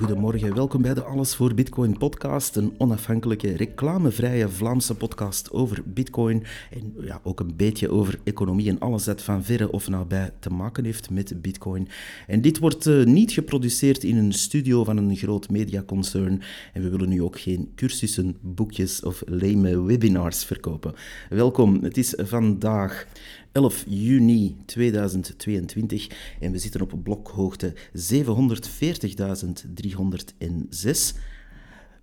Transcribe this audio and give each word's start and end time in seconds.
goedemorgen. 0.00 0.54
Welkom 0.54 0.82
bij 0.82 0.94
de 0.94 1.02
Alles 1.02 1.34
voor 1.34 1.54
Bitcoin 1.54 1.98
podcast, 1.98 2.56
een 2.56 2.74
onafhankelijke, 2.78 3.56
reclamevrije 3.56 4.48
Vlaamse 4.48 4.94
podcast 4.94 5.52
over 5.52 5.82
Bitcoin 5.84 6.44
en 6.70 6.94
ja, 7.00 7.20
ook 7.22 7.40
een 7.40 7.56
beetje 7.56 7.90
over 7.90 8.18
economie 8.24 8.68
en 8.68 8.78
alles 8.78 9.04
dat 9.04 9.22
van 9.22 9.44
verre 9.44 9.72
of 9.72 9.88
nabij 9.88 10.30
te 10.38 10.50
maken 10.50 10.84
heeft 10.84 11.10
met 11.10 11.42
Bitcoin. 11.42 11.88
En 12.26 12.40
dit 12.40 12.58
wordt 12.58 12.86
uh, 12.86 13.04
niet 13.04 13.32
geproduceerd 13.32 14.04
in 14.04 14.16
een 14.16 14.32
studio 14.32 14.84
van 14.84 14.96
een 14.96 15.16
groot 15.16 15.50
mediaconcern 15.50 16.42
en 16.72 16.82
we 16.82 16.88
willen 16.88 17.08
nu 17.08 17.22
ook 17.22 17.40
geen 17.40 17.72
cursussen, 17.74 18.36
boekjes 18.40 19.02
of 19.02 19.22
lame 19.26 19.82
webinars 19.82 20.44
verkopen. 20.44 20.94
Welkom, 21.28 21.82
het 21.82 21.96
is 21.96 22.14
vandaag 22.16 23.06
11 23.52 23.84
juni 23.88 24.56
2022 24.66 26.08
en 26.40 26.52
we 26.52 26.58
zitten 26.58 26.80
op 26.80 26.94
blokhoogte 27.02 27.74
740.306. 27.74 27.78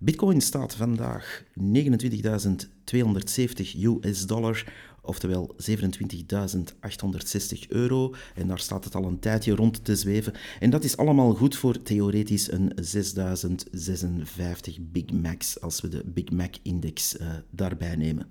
Bitcoin 0.00 0.40
staat 0.40 0.74
vandaag 0.74 1.42
29.270 1.60 1.66
US 4.02 4.26
dollar, 4.26 4.72
oftewel 5.02 5.54
27.860 5.56 5.62
euro. 7.68 8.14
En 8.34 8.48
daar 8.48 8.58
staat 8.58 8.84
het 8.84 8.94
al 8.94 9.04
een 9.04 9.18
tijdje 9.18 9.54
rond 9.54 9.84
te 9.84 9.96
zweven. 9.96 10.32
En 10.60 10.70
dat 10.70 10.84
is 10.84 10.96
allemaal 10.96 11.34
goed 11.34 11.56
voor 11.56 11.82
theoretisch 11.82 12.52
een 12.52 12.72
6.056 12.74 12.80
Big 14.80 15.12
Macs, 15.12 15.60
als 15.60 15.80
we 15.80 15.88
de 15.88 16.02
Big 16.06 16.30
Mac-index 16.30 17.16
uh, 17.16 17.26
daarbij 17.50 17.96
nemen. 17.96 18.26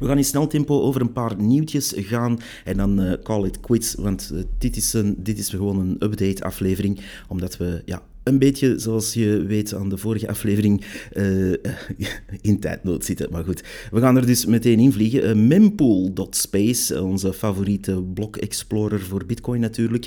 We 0.00 0.06
gaan 0.06 0.16
in 0.16 0.24
snel 0.24 0.46
tempo 0.46 0.80
over 0.80 1.00
een 1.00 1.12
paar 1.12 1.36
nieuwtjes 1.36 1.92
gaan 1.96 2.38
en 2.64 2.76
dan 2.76 3.00
uh, 3.00 3.12
call 3.22 3.44
it 3.44 3.60
quits, 3.60 3.94
want 3.94 4.30
uh, 4.32 4.42
dit, 4.58 4.76
is 4.76 4.92
een, 4.92 5.14
dit 5.18 5.38
is 5.38 5.48
gewoon 5.48 5.80
een 5.80 5.96
update-aflevering, 5.98 7.00
omdat 7.28 7.56
we 7.56 7.82
ja, 7.84 8.02
een 8.24 8.38
beetje, 8.38 8.78
zoals 8.78 9.14
je 9.14 9.44
weet 9.46 9.74
aan 9.74 9.88
de 9.88 9.96
vorige 9.96 10.28
aflevering, 10.28 10.84
uh, 11.12 11.52
in 12.40 12.60
tijdnood 12.60 13.04
zitten. 13.04 13.28
Maar 13.30 13.44
goed, 13.44 13.62
we 13.90 14.00
gaan 14.00 14.16
er 14.16 14.26
dus 14.26 14.46
meteen 14.46 14.78
in 14.78 14.92
vliegen. 14.92 15.38
Uh, 15.38 15.46
Mempool.space, 15.46 17.02
onze 17.02 17.32
favoriete 17.32 18.02
block 18.02 18.36
explorer 18.36 19.00
voor 19.00 19.26
Bitcoin 19.26 19.60
natuurlijk, 19.60 20.06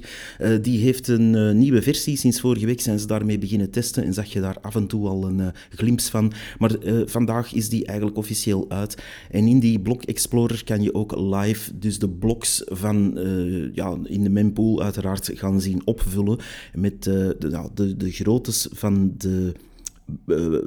die 0.62 0.80
heeft 0.80 1.08
een 1.08 1.58
nieuwe 1.58 1.82
versie. 1.82 2.18
Sinds 2.18 2.40
vorige 2.40 2.66
week 2.66 2.82
zijn 2.82 3.00
ze 3.00 3.08
daarmee 3.08 3.38
beginnen 3.38 3.70
testen 3.70 4.04
en 4.04 4.14
zag 4.14 4.26
je 4.26 4.42
daar 4.42 4.58
af 4.62 4.76
en 4.76 4.88
toe 4.88 5.08
al 5.08 5.28
een 5.28 5.52
glimp 5.70 6.02
van. 6.02 6.32
Maar 6.58 6.72
vandaag 7.06 7.54
is 7.54 7.70
die 7.70 7.86
eigenlijk 7.86 8.18
officieel 8.18 8.66
uit. 8.70 8.98
En 9.32 9.48
in 9.48 9.60
die 9.60 9.80
block 9.80 10.04
explorer 10.04 10.64
kan 10.64 10.82
je 10.82 10.94
ook 10.94 11.16
live 11.18 11.78
dus 11.78 12.00
de 12.00 12.10
blocks 12.10 12.62
van 12.66 13.20
ja, 13.73 13.98
in 14.04 14.23
de 14.23 14.30
mempool 14.30 14.84
uiteraard 14.84 15.32
gaan 15.34 15.62
zien 15.62 15.82
opvullen 15.86 16.40
met 16.73 17.04
de, 17.04 17.36
de, 17.73 17.98
de 17.98 18.06
de 18.08 18.13
groottes 18.13 18.67
van 18.72 19.13
de 19.17 19.53
uh, 20.25 20.58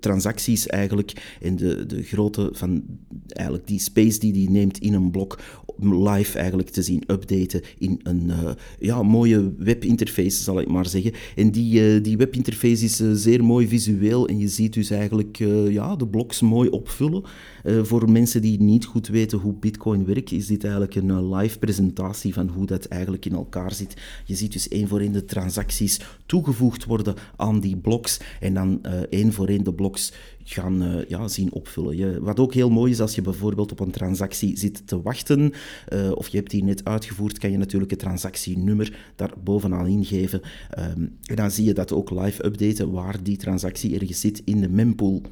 transacties 0.00 0.66
eigenlijk 0.66 1.36
en 1.40 1.56
de, 1.56 1.86
de 1.86 2.02
grootte 2.02 2.50
van 2.52 2.82
eigenlijk 3.28 3.66
die 3.66 3.80
space 3.80 4.18
die 4.18 4.32
die 4.32 4.50
neemt 4.50 4.78
in 4.78 4.94
een 4.94 5.10
blok 5.10 5.38
live 5.80 6.38
eigenlijk 6.38 6.68
te 6.68 6.82
zien 6.82 7.02
updaten 7.06 7.62
in 7.78 8.00
een 8.02 8.24
uh, 8.26 8.50
ja, 8.78 9.02
mooie 9.02 9.52
webinterface, 9.58 10.42
zal 10.42 10.60
ik 10.60 10.68
maar 10.68 10.86
zeggen. 10.86 11.12
En 11.36 11.50
die, 11.50 11.96
uh, 11.96 12.02
die 12.02 12.16
webinterface 12.16 12.84
is 12.84 13.02
zeer 13.22 13.44
mooi 13.44 13.68
visueel 13.68 14.28
en 14.28 14.38
je 14.38 14.48
ziet 14.48 14.72
dus 14.72 14.90
eigenlijk 14.90 15.36
ja, 15.68 15.96
de 15.96 16.06
bloks 16.06 16.40
mooi 16.40 16.68
opvullen. 16.68 17.22
Voor 17.64 18.10
mensen 18.10 18.42
die 18.42 18.60
niet 18.60 18.84
goed 18.84 19.06
weten 19.08 19.38
hoe 19.38 19.54
Bitcoin 19.54 20.04
werkt, 20.04 20.32
is 20.32 20.46
dit 20.46 20.62
eigenlijk 20.64 20.94
een 20.94 21.34
live 21.34 21.58
presentatie 21.58 22.34
van 22.34 22.48
hoe 22.48 22.66
dat 22.66 22.84
eigenlijk 22.84 23.24
in 23.26 23.34
elkaar 23.34 23.72
zit. 23.72 23.96
Je 24.24 24.34
ziet 24.34 24.52
dus 24.52 24.68
één 24.68 24.88
voor 24.88 25.00
één 25.00 25.12
de 25.12 25.24
transacties 25.24 26.00
toegevoegd 26.26 26.84
worden 26.84 27.14
aan 27.36 27.60
die 27.60 27.76
bloks 27.76 28.20
en 28.40 28.54
dan 28.54 28.78
uh, 28.82 28.92
één 28.92 29.32
voor 29.32 29.48
één 29.48 29.64
de 29.64 29.74
bloks 29.74 30.12
gaan 30.44 31.04
ja, 31.08 31.28
zien 31.28 31.52
opvullen. 31.52 31.96
Je, 31.96 32.20
wat 32.20 32.40
ook 32.40 32.54
heel 32.54 32.70
mooi 32.70 32.92
is, 32.92 33.00
als 33.00 33.14
je 33.14 33.22
bijvoorbeeld 33.22 33.72
op 33.72 33.80
een 33.80 33.90
transactie 33.90 34.58
zit 34.58 34.86
te 34.86 35.02
wachten, 35.02 35.52
of 36.14 36.28
je 36.28 36.36
hebt 36.36 36.50
die 36.50 36.64
net 36.64 36.84
uitgevoerd, 36.84 37.38
kan 37.38 37.50
je 37.50 37.58
natuurlijk 37.58 37.90
het 37.90 38.00
transactienummer 38.00 39.12
daar 39.16 39.32
bovenaan 39.44 39.86
ingeven. 39.86 40.40
Um, 40.78 41.16
en 41.24 41.36
dan 41.36 41.50
zie 41.50 41.64
je 41.64 41.72
dat 41.72 41.92
ook 41.92 42.10
live 42.10 42.44
updaten 42.44 42.90
waar 42.90 43.22
die 43.22 43.36
transactie 43.36 43.98
ergens 43.98 44.20
zit 44.20 44.42
in 44.44 44.60
de 44.60 44.68
mempool. 44.68 45.22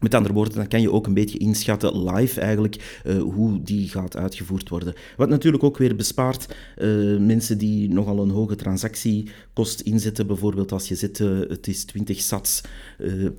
Met 0.00 0.14
andere 0.14 0.34
woorden, 0.34 0.54
dan 0.54 0.68
kan 0.68 0.80
je 0.80 0.92
ook 0.92 1.06
een 1.06 1.14
beetje 1.14 1.38
inschatten 1.38 2.04
live 2.04 2.40
eigenlijk 2.40 3.02
uh, 3.06 3.22
hoe 3.22 3.62
die 3.62 3.88
gaat 3.88 4.16
uitgevoerd 4.16 4.68
worden. 4.68 4.94
Wat 5.16 5.28
natuurlijk 5.28 5.62
ook 5.62 5.78
weer 5.78 5.96
bespaart 5.96 6.54
uh, 6.78 7.18
mensen 7.18 7.58
die 7.58 7.88
nogal 7.88 8.18
een 8.18 8.30
hoge 8.30 8.54
transactiekost 8.54 9.80
inzetten. 9.80 10.26
Bijvoorbeeld 10.26 10.72
als 10.72 10.88
je 10.88 10.94
zet, 10.94 11.18
uh, 11.18 11.38
het 11.48 11.66
is 11.66 11.84
20 11.84 12.20
sats 12.20 12.60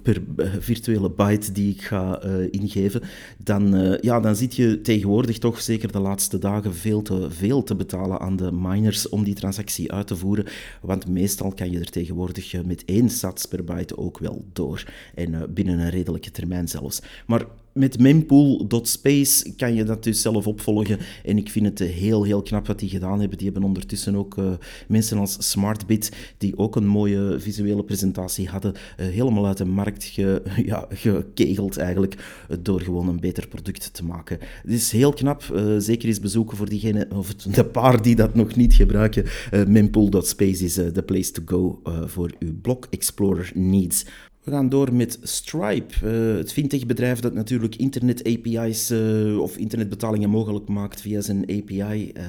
per 0.04 0.22
virtuele 0.60 1.10
byte 1.10 1.52
die 1.52 1.74
ik 1.74 1.82
ga 1.82 2.22
ingeven. 2.52 3.02
Dan, 3.38 3.98
ja, 4.02 4.20
dan 4.20 4.36
zit 4.36 4.56
je 4.56 4.82
tegenwoordig 4.82 5.38
toch 5.38 5.62
zeker 5.62 5.92
de 5.92 6.00
laatste 6.00 6.38
dagen 6.38 6.76
veel 6.76 7.02
te 7.02 7.28
veel 7.30 7.64
te 7.64 7.76
betalen 7.76 8.20
aan 8.20 8.36
de 8.36 8.52
miners 8.52 9.10
om 9.10 9.24
die 9.24 9.36
transactie 9.36 9.92
uit 9.92 10.08
te 10.08 10.16
voeren. 10.16 10.46
Want 10.82 11.08
meestal 11.08 11.52
kan 11.52 11.72
je 11.72 11.80
er 11.80 11.90
tegenwoordig 11.90 12.64
met 12.66 12.86
één 12.86 13.10
sats 13.10 13.46
per 13.46 13.64
byte 13.64 13.98
ook 13.98 14.18
wel 14.20 14.46
door. 14.54 14.84
En 15.16 15.54
binnen 15.54 15.80
een 15.80 15.90
redelijke 15.90 16.32
termijn 16.32 16.48
zelfs. 16.66 17.02
Maar 17.26 17.46
met 17.74 18.00
mempool.space 18.00 19.54
kan 19.56 19.74
je 19.74 19.84
dat 19.84 20.04
dus 20.04 20.22
zelf 20.22 20.48
opvolgen. 20.48 21.00
En 21.24 21.38
ik 21.38 21.50
vind 21.50 21.66
het 21.66 21.80
heel, 21.80 22.24
heel 22.24 22.42
knap 22.42 22.68
wat 22.68 22.80
die 22.80 22.90
gedaan 22.90 23.20
hebben. 23.20 23.38
Die 23.38 23.48
hebben 23.48 23.68
ondertussen 23.68 24.16
ook 24.16 24.38
uh, 24.38 24.52
mensen 24.88 25.18
als 25.18 25.38
SmartBit, 25.40 26.12
die 26.38 26.58
ook 26.58 26.76
een 26.76 26.88
mooie 26.88 27.36
visuele 27.40 27.84
presentatie 27.84 28.48
hadden, 28.48 28.74
uh, 28.74 29.08
helemaal 29.08 29.48
uit 29.48 29.58
de 29.58 29.66
markt 29.66 30.04
ge, 30.04 30.42
ja, 30.66 30.86
gekegeld 30.90 31.78
eigenlijk, 31.78 32.46
door 32.60 32.82
gewoon 32.82 33.08
een 33.08 33.20
beter 33.20 33.48
product 33.48 33.94
te 33.94 34.04
maken. 34.04 34.40
Het 34.62 34.72
is 34.72 34.92
heel 34.92 35.14
knap. 35.14 35.44
Uh, 35.54 35.76
zeker 35.78 36.08
eens 36.08 36.20
bezoeken 36.20 36.58
voor 36.58 36.70
diegenen, 36.70 37.12
of 37.12 37.34
de 37.36 37.66
paar 37.66 38.02
die 38.02 38.16
dat 38.16 38.36
nog 38.36 38.56
niet 38.56 38.74
gebruiken. 38.74 39.26
mempool.space 39.68 40.64
is 40.64 40.74
the 40.74 41.04
place 41.06 41.32
to 41.32 41.42
go 41.46 41.82
voor 42.06 42.32
uw 42.40 42.60
Block 42.62 42.88
Explorer 42.90 43.52
needs. 43.54 44.06
We 44.50 44.56
gaan 44.56 44.70
door 44.70 44.94
met 44.94 45.20
Stripe, 45.22 45.94
uh, 46.04 46.38
het 46.38 46.54
fintech-bedrijf 46.54 47.20
dat 47.20 47.34
natuurlijk 47.34 47.76
internet-API's 47.76 48.90
eh, 48.90 49.40
of 49.40 49.58
internetbetalingen 49.58 50.30
mogelijk 50.30 50.68
maakt 50.68 51.02
via 51.02 51.22
zijn 51.22 51.42
API, 51.42 52.12
eh, 52.12 52.24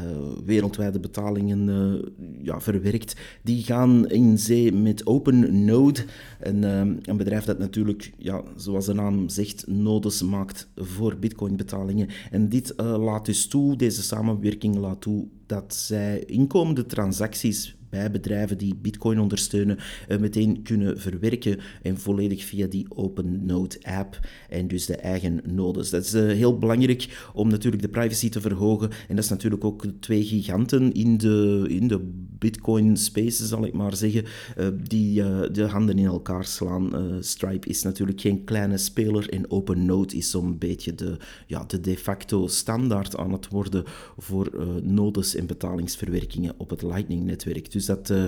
wereldwijde 0.44 1.00
betalingen 1.00 2.02
ja, 2.42 2.60
verwerkt. 2.60 3.16
Die 3.42 3.62
gaan 3.62 4.08
in 4.08 4.38
zee 4.38 4.72
met 4.72 5.06
OpenNode, 5.06 6.04
een, 6.40 6.62
een 6.62 7.16
bedrijf 7.16 7.44
dat 7.44 7.58
natuurlijk, 7.58 8.12
ja, 8.18 8.42
zoals 8.56 8.86
de 8.86 8.94
naam 8.94 9.28
zegt, 9.28 9.66
nodes 9.66 10.22
maakt 10.22 10.68
voor 10.76 11.16
Bitcoin-betalingen. 11.16 12.08
En 12.30 12.48
dit 12.48 12.74
laat 12.76 13.26
dus 13.26 13.46
toe, 13.46 13.76
deze 13.76 14.02
samenwerking 14.02 14.76
laat 14.76 15.00
toe 15.00 15.26
dat 15.46 15.74
zij 15.74 16.24
inkomende 16.26 16.86
transacties 16.86 17.78
bij 17.90 18.10
bedrijven 18.10 18.58
die 18.58 18.74
Bitcoin 18.74 19.20
ondersteunen 19.20 19.78
uh, 20.08 20.18
meteen 20.18 20.62
kunnen 20.62 21.00
verwerken 21.00 21.58
en 21.82 21.98
volledig 21.98 22.44
via 22.44 22.66
die 22.66 22.86
Open 22.88 23.46
Node 23.46 23.76
app 23.82 24.18
en 24.48 24.68
dus 24.68 24.86
de 24.86 24.96
eigen 24.96 25.40
nodes. 25.46 25.90
Dat 25.90 26.04
is 26.04 26.14
uh, 26.14 26.22
heel 26.22 26.58
belangrijk 26.58 27.28
om 27.34 27.48
natuurlijk 27.48 27.82
de 27.82 27.88
privacy 27.88 28.28
te 28.28 28.40
verhogen 28.40 28.90
en 29.08 29.14
dat 29.14 29.24
is 29.24 29.30
natuurlijk 29.30 29.64
ook 29.64 29.84
twee 30.00 30.24
giganten 30.24 30.92
in 30.92 31.16
de, 31.18 31.66
in 31.68 31.88
de 31.88 32.28
Bitcoin 32.38 32.96
space, 32.96 33.46
zal 33.46 33.66
ik 33.66 33.72
maar 33.72 33.96
zeggen, 33.96 34.24
uh, 34.58 34.68
die 34.82 35.14
de 35.50 35.66
handen 35.66 35.98
in 35.98 36.06
elkaar 36.06 36.44
slaan. 36.44 36.92
Stripe 37.20 37.68
is 37.68 37.82
natuurlijk 37.82 38.20
geen 38.20 38.44
kleine 38.44 38.76
speler 38.76 39.28
en 39.28 39.50
Open 39.50 39.84
Node 39.84 40.16
is 40.16 40.30
zo'n 40.30 40.58
beetje 40.58 40.94
de, 40.94 41.16
ja, 41.46 41.64
de 41.64 41.80
de 41.80 41.96
facto 41.96 42.46
standaard 42.46 43.16
aan 43.16 43.32
het 43.32 43.48
worden 43.48 43.84
voor 44.18 44.66
nodes 44.82 45.34
en 45.34 45.46
betalingsverwerkingen 45.46 46.54
op 46.56 46.70
het 46.70 46.82
Lightning-netwerk. 46.82 47.70
Dus 47.80 47.88
dat, 47.88 48.10
uh, 48.10 48.24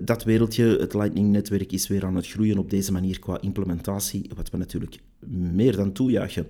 dat 0.00 0.24
wereldje, 0.24 0.76
het 0.80 0.94
Lightning-netwerk, 0.94 1.72
is 1.72 1.88
weer 1.88 2.04
aan 2.04 2.16
het 2.16 2.28
groeien 2.28 2.58
op 2.58 2.70
deze 2.70 2.92
manier 2.92 3.18
qua 3.18 3.40
implementatie, 3.40 4.30
wat 4.36 4.50
we 4.50 4.56
natuurlijk 4.56 4.98
meer 5.26 5.76
dan 5.76 5.92
toejuichen. 5.92 6.46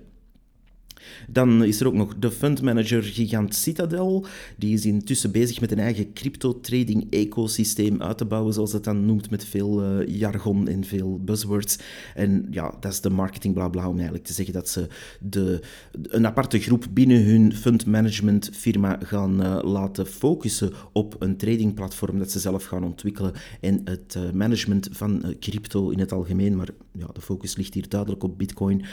Dan 1.29 1.63
is 1.63 1.79
er 1.79 1.87
ook 1.87 1.93
nog 1.93 2.15
de 2.19 2.31
fundmanager 2.31 3.03
gigant 3.03 3.55
Citadel. 3.55 4.25
Die 4.57 4.73
is 4.73 4.85
intussen 4.85 5.31
bezig 5.31 5.61
met 5.61 5.71
een 5.71 5.79
eigen 5.79 6.13
crypto-trading 6.13 7.07
ecosysteem 7.09 8.01
uit 8.01 8.17
te 8.17 8.25
bouwen, 8.25 8.53
zoals 8.53 8.73
het 8.73 8.83
dan 8.83 9.05
noemt, 9.05 9.29
met 9.29 9.45
veel 9.45 9.83
uh, 9.83 10.07
jargon 10.07 10.67
en 10.67 10.83
veel 10.83 11.19
buzzwords. 11.23 11.77
En 12.15 12.47
ja, 12.51 12.73
dat 12.79 12.91
is 12.91 13.01
de 13.01 13.09
marketing 13.09 13.53
blabla 13.53 13.87
om 13.87 13.95
eigenlijk 13.95 14.25
te 14.25 14.33
zeggen 14.33 14.53
dat 14.53 14.69
ze 14.69 14.87
de, 15.19 15.61
een 16.01 16.27
aparte 16.27 16.59
groep 16.59 16.85
binnen 16.91 17.23
hun 17.23 17.55
fundmanagement 17.55 18.49
firma 18.53 18.99
gaan 19.03 19.41
uh, 19.41 19.59
laten 19.63 20.07
focussen 20.07 20.71
op 20.91 21.15
een 21.19 21.37
tradingplatform 21.37 22.17
dat 22.17 22.31
ze 22.31 22.39
zelf 22.39 22.65
gaan 22.65 22.83
ontwikkelen 22.83 23.33
en 23.61 23.81
het 23.83 24.15
uh, 24.17 24.31
management 24.31 24.89
van 24.91 25.35
crypto 25.39 25.89
in 25.89 25.99
het 25.99 26.11
algemeen, 26.11 26.55
maar 26.55 26.69
ja, 26.91 27.07
de 27.13 27.21
focus 27.21 27.55
ligt 27.55 27.73
hier 27.73 27.89
duidelijk 27.89 28.23
op 28.23 28.37
bitcoin, 28.37 28.85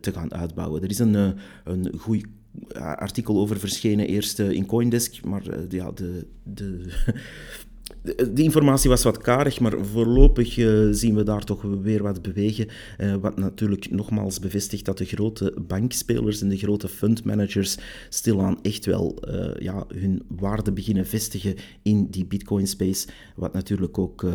te 0.00 0.12
gaan 0.12 0.34
uitbouwen. 0.34 0.82
Er 0.82 0.90
is 0.90 0.98
een 0.98 1.34
een 1.64 1.92
goed 1.98 2.24
artikel 2.78 3.38
over 3.38 3.58
verschenen, 3.58 4.06
eerst 4.06 4.38
in 4.38 4.66
Coindesk, 4.66 5.24
maar 5.24 5.42
ja, 5.68 5.90
de, 5.92 6.26
de 6.42 6.92
de 8.32 8.42
informatie 8.42 8.90
was 8.90 9.02
wat 9.02 9.18
karig, 9.18 9.60
maar 9.60 9.84
voorlopig 9.84 10.56
uh, 10.56 10.88
zien 10.90 11.14
we 11.14 11.22
daar 11.22 11.44
toch 11.44 11.62
weer 11.62 12.02
wat 12.02 12.22
bewegen. 12.22 12.68
Wat 13.20 13.38
natuurlijk 13.38 13.90
nogmaals 13.90 14.38
bevestigt 14.38 14.84
dat 14.84 14.98
de 14.98 15.04
grote 15.04 15.54
bankspelers 15.66 16.40
en 16.40 16.48
de 16.48 16.56
grote 16.56 16.88
fundmanagers 16.88 17.76
stilaan 18.08 18.58
echt 18.62 18.84
wel 18.84 19.18
ja, 19.58 19.84
hun 19.94 20.22
waarde 20.28 20.72
beginnen 20.72 21.06
vestigen 21.06 21.54
in 21.82 22.06
die 22.10 22.26
Bitcoin-space. 22.26 23.08
Wat, 23.36 23.52
natuurlijk 23.52 23.98
ook, 23.98 24.26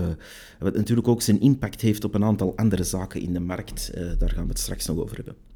wat 0.59 0.75
natuurlijk 0.75 1.07
ook 1.07 1.21
zijn 1.21 1.41
impact 1.41 1.81
heeft 1.81 2.03
op 2.03 2.13
een 2.13 2.23
aantal 2.23 2.55
andere 2.55 2.83
zaken 2.83 3.21
in 3.21 3.33
de 3.33 3.39
markt. 3.39 3.91
daar 4.19 4.29
gaan 4.29 4.43
we 4.43 4.49
het 4.49 4.59
straks 4.59 4.85
nog 4.85 4.97
over 4.97 5.15
hebben. 5.15 5.46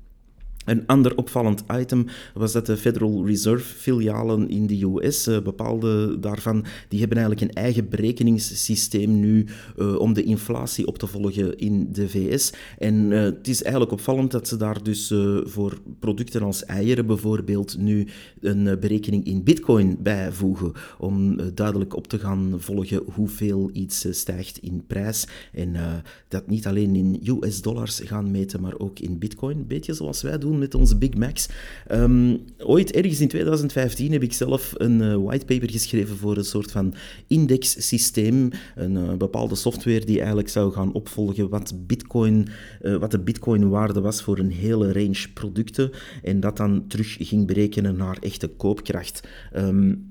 Een 0.66 0.88
ander 0.88 1.18
opvallend 1.18 1.64
item 1.80 2.06
was 2.34 2.52
dat 2.52 2.66
de 2.66 2.78
Federal 2.78 3.26
Reserve 3.26 3.76
filialen 3.76 4.50
in 4.50 4.68
de 4.68 4.84
US, 4.84 5.28
uh, 5.28 5.40
bepaalde 5.40 6.20
daarvan, 6.20 6.66
die 6.88 7.00
hebben 7.00 7.18
eigenlijk 7.18 7.48
een 7.48 7.64
eigen 7.64 7.90
berekeningssysteem 7.90 9.20
nu 9.20 9.46
uh, 9.78 9.96
om 10.00 10.14
de 10.14 10.24
inflatie 10.24 10.88
op 10.88 10.98
te 10.98 11.08
volgen 11.08 11.58
in 11.58 11.88
de 11.92 12.10
VS. 12.10 12.54
En 12.78 13.12
uh, 13.12 13.22
het 13.22 13.48
is 13.48 13.62
eigenlijk 13.62 13.92
opvallend 13.94 14.32
dat 14.32 14.48
ze 14.48 14.58
daar 14.58 14.84
dus 14.84 15.14
voor 15.44 15.78
producten 16.00 16.42
als 16.42 16.66
eieren 16.66 17.06
bijvoorbeeld 17.06 17.78
nu 17.78 18.08
een 18.40 18.64
berekening 18.80 19.26
in 19.26 19.44
bitcoin 19.44 19.98
bijvoegen 20.00 20.72
om 20.98 21.40
duidelijk 21.54 21.96
op 21.96 22.08
te 22.08 22.20
gaan 22.20 22.54
volgen 22.58 23.04
hoeveel 23.14 23.70
iets 23.74 24.06
stijgt 24.10 24.58
in 24.58 24.84
prijs. 24.88 25.28
En 25.52 25.76
dat 26.28 26.48
niet 26.48 26.68
alleen 26.68 26.96
in 26.96 27.22
US 27.44 27.62
dollars 27.62 28.00
gaan 28.04 28.32
meten, 28.32 28.62
maar 28.62 28.80
ook 28.80 29.00
in 29.00 29.20
bitcoin. 29.20 29.68
Beetje 29.68 29.94
zoals 29.94 30.22
wij 30.22 30.38
doen 30.38 30.51
met 30.58 30.76
onze 30.76 30.98
Big 30.98 31.14
Macs. 31.14 31.50
Um, 31.92 32.40
ooit, 32.58 32.92
ergens 32.92 33.20
in 33.20 33.28
2015, 33.28 34.12
heb 34.12 34.24
ik 34.24 34.34
zelf 34.34 34.74
een 34.78 35.02
uh, 35.02 35.16
whitepaper 35.16 35.72
geschreven 35.72 36.18
voor 36.18 36.38
een 36.38 36.46
soort 36.46 36.72
van 36.72 36.94
indexsysteem. 37.28 38.50
Een 38.76 38.96
uh, 38.96 39.14
bepaalde 39.14 39.56
software 39.56 40.06
die 40.06 40.18
eigenlijk 40.18 40.50
zou 40.50 40.72
gaan 40.72 40.94
opvolgen 40.94 41.50
wat, 41.50 41.74
bitcoin, 41.88 42.48
uh, 42.82 42.96
wat 42.96 43.12
de 43.12 43.20
bitcoin-waarde 43.20 44.02
was 44.02 44.22
voor 44.22 44.38
een 44.38 44.52
hele 44.52 44.92
range 44.92 45.28
producten. 45.34 45.92
En 46.24 46.40
dat 46.40 46.58
dan 46.58 46.88
terug 46.88 47.16
ging 47.20 47.48
berekenen 47.48 47.96
naar 47.98 48.18
echte 48.22 48.48
koopkracht. 48.48 49.28
Um, 49.56 50.11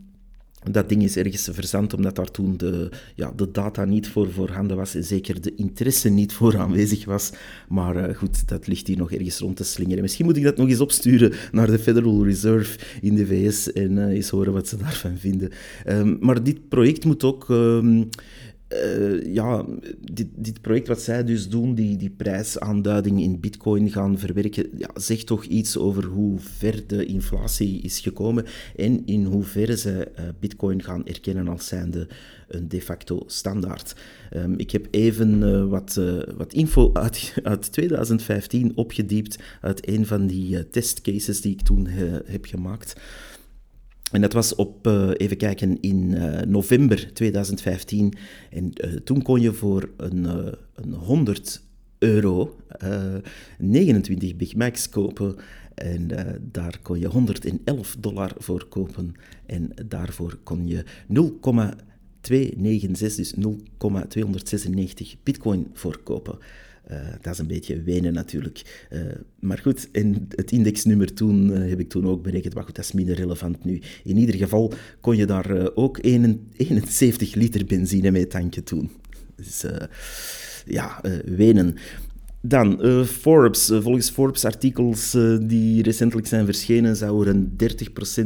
dat 0.71 0.89
ding 0.89 1.03
is 1.03 1.17
ergens 1.17 1.49
verzand, 1.53 1.95
omdat 1.95 2.17
daar 2.17 2.31
toen 2.31 2.57
de, 2.57 2.89
ja, 3.15 3.33
de 3.37 3.51
data 3.51 3.85
niet 3.85 4.09
voor 4.09 4.33
voorhanden 4.33 4.77
was 4.77 4.95
en 4.95 5.05
zeker 5.05 5.41
de 5.41 5.55
interesse 5.55 6.09
niet 6.09 6.33
voor 6.33 6.59
aanwezig 6.59 7.05
was. 7.05 7.33
Maar 7.69 8.09
uh, 8.09 8.17
goed, 8.17 8.49
dat 8.49 8.67
ligt 8.67 8.87
hier 8.87 8.97
nog 8.97 9.13
ergens 9.13 9.39
rond 9.39 9.57
te 9.57 9.65
slingeren. 9.65 10.03
Misschien 10.03 10.25
moet 10.25 10.37
ik 10.37 10.43
dat 10.43 10.57
nog 10.57 10.69
eens 10.69 10.81
opsturen 10.81 11.33
naar 11.53 11.67
de 11.67 11.79
Federal 11.79 12.25
Reserve 12.25 12.79
in 13.01 13.15
de 13.15 13.27
VS 13.27 13.73
en 13.73 13.97
uh, 13.97 14.07
eens 14.07 14.29
horen 14.29 14.53
wat 14.53 14.69
ze 14.69 14.77
daarvan 14.77 15.19
vinden. 15.19 15.51
Um, 15.89 16.17
maar 16.21 16.43
dit 16.43 16.69
project 16.69 17.05
moet 17.05 17.25
ook... 17.25 17.49
Um, 17.49 18.09
uh, 18.73 19.35
ja, 19.35 19.65
dit, 20.13 20.27
dit, 20.35 20.61
project 20.61 20.89
wat 20.89 21.03
zij 21.03 21.25
dus 21.25 21.49
doen, 21.49 21.75
die, 21.75 21.97
die 21.97 22.11
prijsaanduiding 22.11 23.21
in 23.21 23.41
bitcoin 23.41 23.91
gaan 23.91 24.19
verwerken, 24.19 24.69
ja, 24.79 24.91
zegt 24.95 25.27
toch 25.27 25.45
iets 25.45 25.79
over 25.79 26.05
hoe 26.05 26.39
ver 26.39 26.87
de 26.87 27.05
inflatie 27.05 27.81
is 27.81 28.01
gekomen 28.01 28.45
en 28.77 29.03
in 29.07 29.25
hoeverre 29.25 29.77
ze 29.77 30.09
uh, 30.19 30.25
bitcoin 30.41 30.83
gaan 30.83 31.07
erkennen 31.07 31.49
als 31.49 31.67
zijnde 31.67 32.09
een 32.49 32.69
de 32.69 32.81
facto 32.81 33.23
standaard. 33.27 33.95
Um, 34.37 34.59
ik 34.59 34.71
heb 34.71 34.87
even 34.91 35.43
uh, 35.43 35.65
wat, 35.65 36.01
wat 36.37 36.53
info 36.53 36.91
uit, 36.93 37.35
uit 37.43 37.73
2015 37.73 38.73
opgediept 38.75 39.39
uit 39.61 39.89
een 39.89 40.07
van 40.07 40.27
die 40.27 40.69
testcases 40.69 41.41
die 41.41 41.53
ik 41.53 41.63
toen 41.63 41.87
heb 42.25 42.45
gemaakt. 42.45 42.95
En 44.11 44.21
dat 44.21 44.33
was 44.33 44.55
op, 44.55 44.87
uh, 44.87 45.11
even 45.17 45.37
kijken, 45.37 45.81
in 45.81 46.11
uh, 46.11 46.41
november 46.41 47.13
2015. 47.13 48.13
En 48.51 48.73
uh, 48.75 48.93
toen 48.93 49.23
kon 49.23 49.41
je 49.41 49.53
voor 49.53 49.91
een, 49.97 50.25
een 50.75 50.93
100 50.93 51.63
euro 51.99 52.57
29 53.59 54.37
Big 54.37 54.55
Macs 54.55 54.89
kopen. 54.89 55.37
En 55.75 56.09
daar 56.53 56.79
kon 56.83 56.99
je 56.99 57.07
111 57.07 57.97
dollar 57.99 58.33
voor 58.39 58.67
kopen. 58.69 59.15
En 59.47 59.71
daarvoor 59.87 60.39
kon 60.43 60.67
je 60.67 60.85
0,296, 61.07 63.17
dus 63.17 63.35
0,296 63.35 65.17
bitcoin 65.23 65.67
voor 65.73 66.01
kopen. 66.03 66.39
Uh, 66.91 66.97
dat 67.21 67.33
is 67.33 67.39
een 67.39 67.47
beetje 67.47 67.83
wenen 67.83 68.13
natuurlijk. 68.13 68.87
Uh, 68.93 69.01
maar 69.39 69.59
goed, 69.59 69.89
en 69.91 70.29
het 70.29 70.53
indexnummer 70.53 71.15
toen 71.15 71.51
uh, 71.51 71.69
heb 71.69 71.81
ik 71.81 71.89
toen 71.89 72.07
ook 72.07 72.23
berekend. 72.23 72.55
Maar 72.55 72.65
goed, 72.65 72.75
dat 72.75 72.85
is 72.85 72.93
minder 72.93 73.15
relevant 73.15 73.65
nu. 73.65 73.81
In 74.05 74.17
ieder 74.17 74.35
geval 74.35 74.73
kon 75.01 75.17
je 75.17 75.27
daar 75.27 75.75
ook 75.75 75.99
71 76.03 77.35
liter 77.43 77.65
benzine 77.65 78.11
mee 78.11 78.27
tanken 78.27 78.65
toen. 78.65 78.91
Dus 79.37 79.65
ja, 80.67 81.03
wenen. 81.25 81.77
Dan, 82.43 82.87
uh, 82.87 83.05
Forbes. 83.05 83.71
Uh, 83.71 83.81
volgens 83.81 84.11
Forbes 84.11 84.45
artikels 84.45 85.15
uh, 85.15 85.39
die 85.43 85.83
recentelijk 85.83 86.27
zijn 86.27 86.45
verschenen, 86.45 86.97
zou 86.97 87.27
er 87.27 87.35
een 87.35 87.57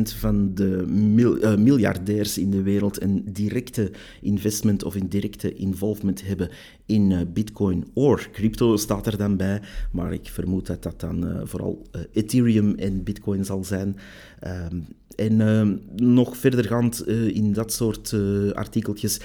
30% 0.06 0.18
van 0.18 0.54
de 0.54 0.84
mil 0.86 1.58
miljardairs 1.58 2.38
in 2.38 2.50
de 2.50 2.62
wereld 2.62 3.02
een 3.02 3.24
directe 3.32 3.90
investment 4.20 4.84
of 4.84 4.94
een 4.94 5.08
directe 5.08 5.54
involvement 5.54 6.26
hebben 6.26 6.50
in 6.86 7.28
bitcoin 7.32 7.84
of 7.92 8.30
crypto, 8.30 8.76
staat 8.76 9.06
er 9.06 9.16
dan 9.16 9.36
bij. 9.36 9.60
Maar 9.92 10.12
ik 10.12 10.28
vermoed 10.28 10.66
dat 10.66 10.82
dat 10.82 11.00
dan 11.00 11.40
vooral 11.44 11.86
Ethereum 12.12 12.74
en 12.74 13.02
bitcoin 13.02 13.44
zal 13.44 13.64
zijn. 13.64 13.96
Ehm, 14.40 14.80
en 15.16 15.80
nog 15.96 16.36
verdergaand 16.36 17.08
uh, 17.08 17.36
in 17.36 17.52
dat 17.52 17.72
soort 17.72 18.12
uh, 18.12 18.50
artikeltjes, 18.52 19.20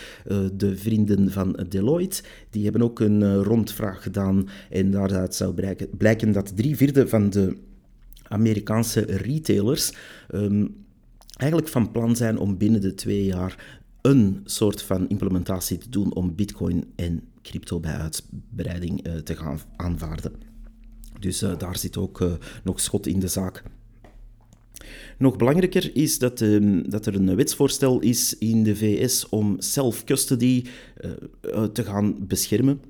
de 0.54 0.78
vrienden 0.78 1.32
van 1.32 1.66
Deloitte, 1.70 2.24
die 2.50 2.64
hebben 2.64 2.82
ook 2.82 3.00
een 3.00 3.44
rondvraag 3.44 4.04
gedaan. 4.04 4.50
En 4.70 4.92
daaruit 4.92 5.36
zou 5.36 5.78
blijken, 5.98 6.32
dat 6.32 6.56
drie 6.56 6.76
vierde 6.76 7.08
van 7.08 7.30
de 7.30 7.58
Amerikaanse 8.28 9.00
retailers 9.00 9.94
um, 10.34 10.86
eigenlijk 11.38 11.72
van 11.72 11.92
plan 11.92 12.16
zijn 12.16 12.38
om 12.38 12.58
binnen 12.58 12.82
de 12.82 12.94
twee 12.94 13.26
jaar 13.26 13.80
een 14.02 14.42
soort 14.46 14.82
van 14.82 15.10
implementatie 15.10 15.78
te 15.78 15.90
doen 15.90 16.14
om 16.14 16.36
Bitcoin 16.36 16.86
en 16.96 17.24
crypto 17.42 17.80
bij 17.80 17.94
uitbreiding 17.94 19.08
te 19.24 19.36
gaan 19.36 19.60
aanvaarden. 19.76 20.32
Dus 21.20 21.40
daar 21.40 21.78
zit 21.78 21.98
ook 21.98 22.40
nog 22.64 22.80
schot 22.80 23.08
in 23.08 23.20
de 23.20 23.28
zaak. 23.28 23.64
Nog 25.18 25.36
belangrijker 25.36 25.96
is 25.96 26.20
dat, 26.20 26.42
uh, 26.42 26.84
dat 26.88 27.06
er 27.06 27.16
een 27.16 27.36
wetsvoorstel 27.36 28.00
is 28.00 28.38
in 28.38 28.64
de 28.64 28.76
VS 28.76 29.30
om 29.30 29.56
self-custody 29.60 30.66
uh, 31.02 31.64
te 31.64 31.84
gaan 31.84 32.28
beschermen. 32.28 32.82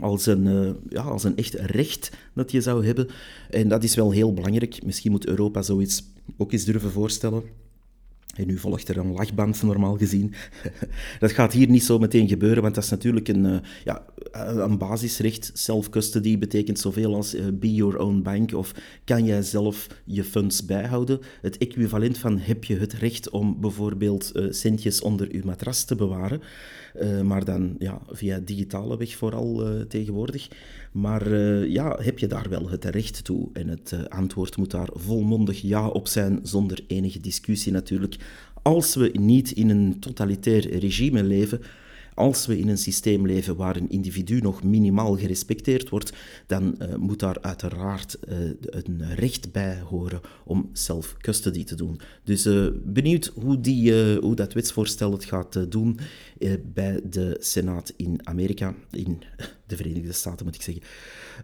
Als 0.00 0.26
een, 0.26 0.46
uh, 0.46 0.70
ja, 0.88 1.02
als 1.02 1.24
een 1.24 1.36
echt 1.36 1.54
recht 1.54 2.10
dat 2.34 2.50
je 2.50 2.60
zou 2.60 2.86
hebben. 2.86 3.08
En 3.50 3.68
dat 3.68 3.84
is 3.84 3.94
wel 3.94 4.10
heel 4.10 4.34
belangrijk. 4.34 4.84
Misschien 4.84 5.10
moet 5.10 5.26
Europa 5.26 5.62
zoiets 5.62 6.02
ook 6.36 6.52
eens 6.52 6.64
durven 6.64 6.90
voorstellen. 6.90 7.42
En 8.38 8.46
nu 8.46 8.58
volgt 8.58 8.88
er 8.88 8.96
een 8.96 9.12
lachband, 9.12 9.62
normaal 9.62 9.96
gezien. 9.96 10.34
dat 11.20 11.32
gaat 11.32 11.52
hier 11.52 11.68
niet 11.68 11.84
zo 11.84 11.98
meteen 11.98 12.28
gebeuren, 12.28 12.62
want 12.62 12.74
dat 12.74 12.84
is 12.84 12.90
natuurlijk 12.90 13.28
een, 13.28 13.44
uh, 13.44 13.56
ja, 13.84 14.04
een 14.32 14.78
basisrecht. 14.78 15.50
Self-custody 15.54 16.38
betekent 16.38 16.78
zoveel 16.78 17.14
als 17.14 17.34
uh, 17.34 17.46
be 17.52 17.74
your 17.74 17.98
own 17.98 18.22
bank 18.22 18.54
of 18.54 18.74
kan 19.04 19.24
jij 19.24 19.42
zelf 19.42 19.86
je 20.04 20.24
funds 20.24 20.64
bijhouden. 20.64 21.20
Het 21.40 21.58
equivalent 21.58 22.18
van 22.18 22.38
heb 22.38 22.64
je 22.64 22.76
het 22.76 22.92
recht 22.92 23.30
om 23.30 23.60
bijvoorbeeld 23.60 24.32
centjes 24.50 25.00
onder 25.00 25.34
je 25.34 25.42
matras 25.44 25.84
te 25.84 25.94
bewaren. 25.94 26.40
maar 27.24 27.44
dan 27.44 27.74
ja, 27.78 28.00
via 28.10 28.38
digitale 28.38 28.96
weg 28.96 29.16
vooral 29.16 29.64
tegenwoordig. 29.88 30.48
Maar 30.92 31.34
ja, 31.68 31.98
heb 32.00 32.18
je 32.18 32.26
daar 32.26 32.48
wel 32.48 32.68
het 32.68 32.84
recht 32.84 33.24
toe? 33.24 33.48
En 33.52 33.68
het 33.68 33.96
antwoord 34.08 34.56
moet 34.56 34.70
daar 34.70 34.88
volmondig 34.92 35.60
ja 35.60 35.88
op 35.88 36.08
zijn, 36.08 36.40
zonder 36.42 36.84
enige 36.86 37.20
discussie 37.20 37.72
natuurlijk 37.72 38.16
als 38.68 38.94
we 38.94 39.10
niet 39.20 39.50
in 39.50 39.70
een 39.70 39.98
totalitair 39.98 40.78
regime 40.78 41.22
leven, 41.22 41.60
als 42.14 42.46
we 42.46 42.58
in 42.58 42.68
een 42.68 42.78
systeem 42.78 43.26
leven 43.26 43.56
waar 43.56 43.76
een 43.76 43.90
individu 43.90 44.40
nog 44.40 44.62
minimaal 44.62 45.16
gerespecteerd 45.16 45.88
wordt, 45.88 46.12
dan 46.46 46.74
uh, 46.82 46.94
moet 46.94 47.18
daar 47.18 47.40
uiteraard 47.40 48.18
uh, 48.28 48.38
een 48.60 49.14
recht 49.14 49.52
bij 49.52 49.80
horen 49.80 50.20
om 50.44 50.70
self-custody 50.72 51.64
te 51.64 51.74
doen. 51.74 52.00
Dus 52.24 52.46
uh, 52.46 52.66
benieuwd 52.84 53.32
hoe, 53.34 53.60
die, 53.60 54.16
hoe 54.16 54.34
dat 54.34 54.52
wetsvoorstel 54.52 55.12
het 55.12 55.24
gaat 55.24 55.70
doen 55.70 55.98
bij 56.74 57.00
de 57.10 57.36
Senaat 57.38 57.92
in 57.96 58.20
Amerika, 58.22 58.74
in 58.90 59.22
de 59.68 59.76
Verenigde 59.76 60.12
Staten 60.12 60.46
moet 60.46 60.54
ik 60.54 60.62
zeggen. 60.62 60.82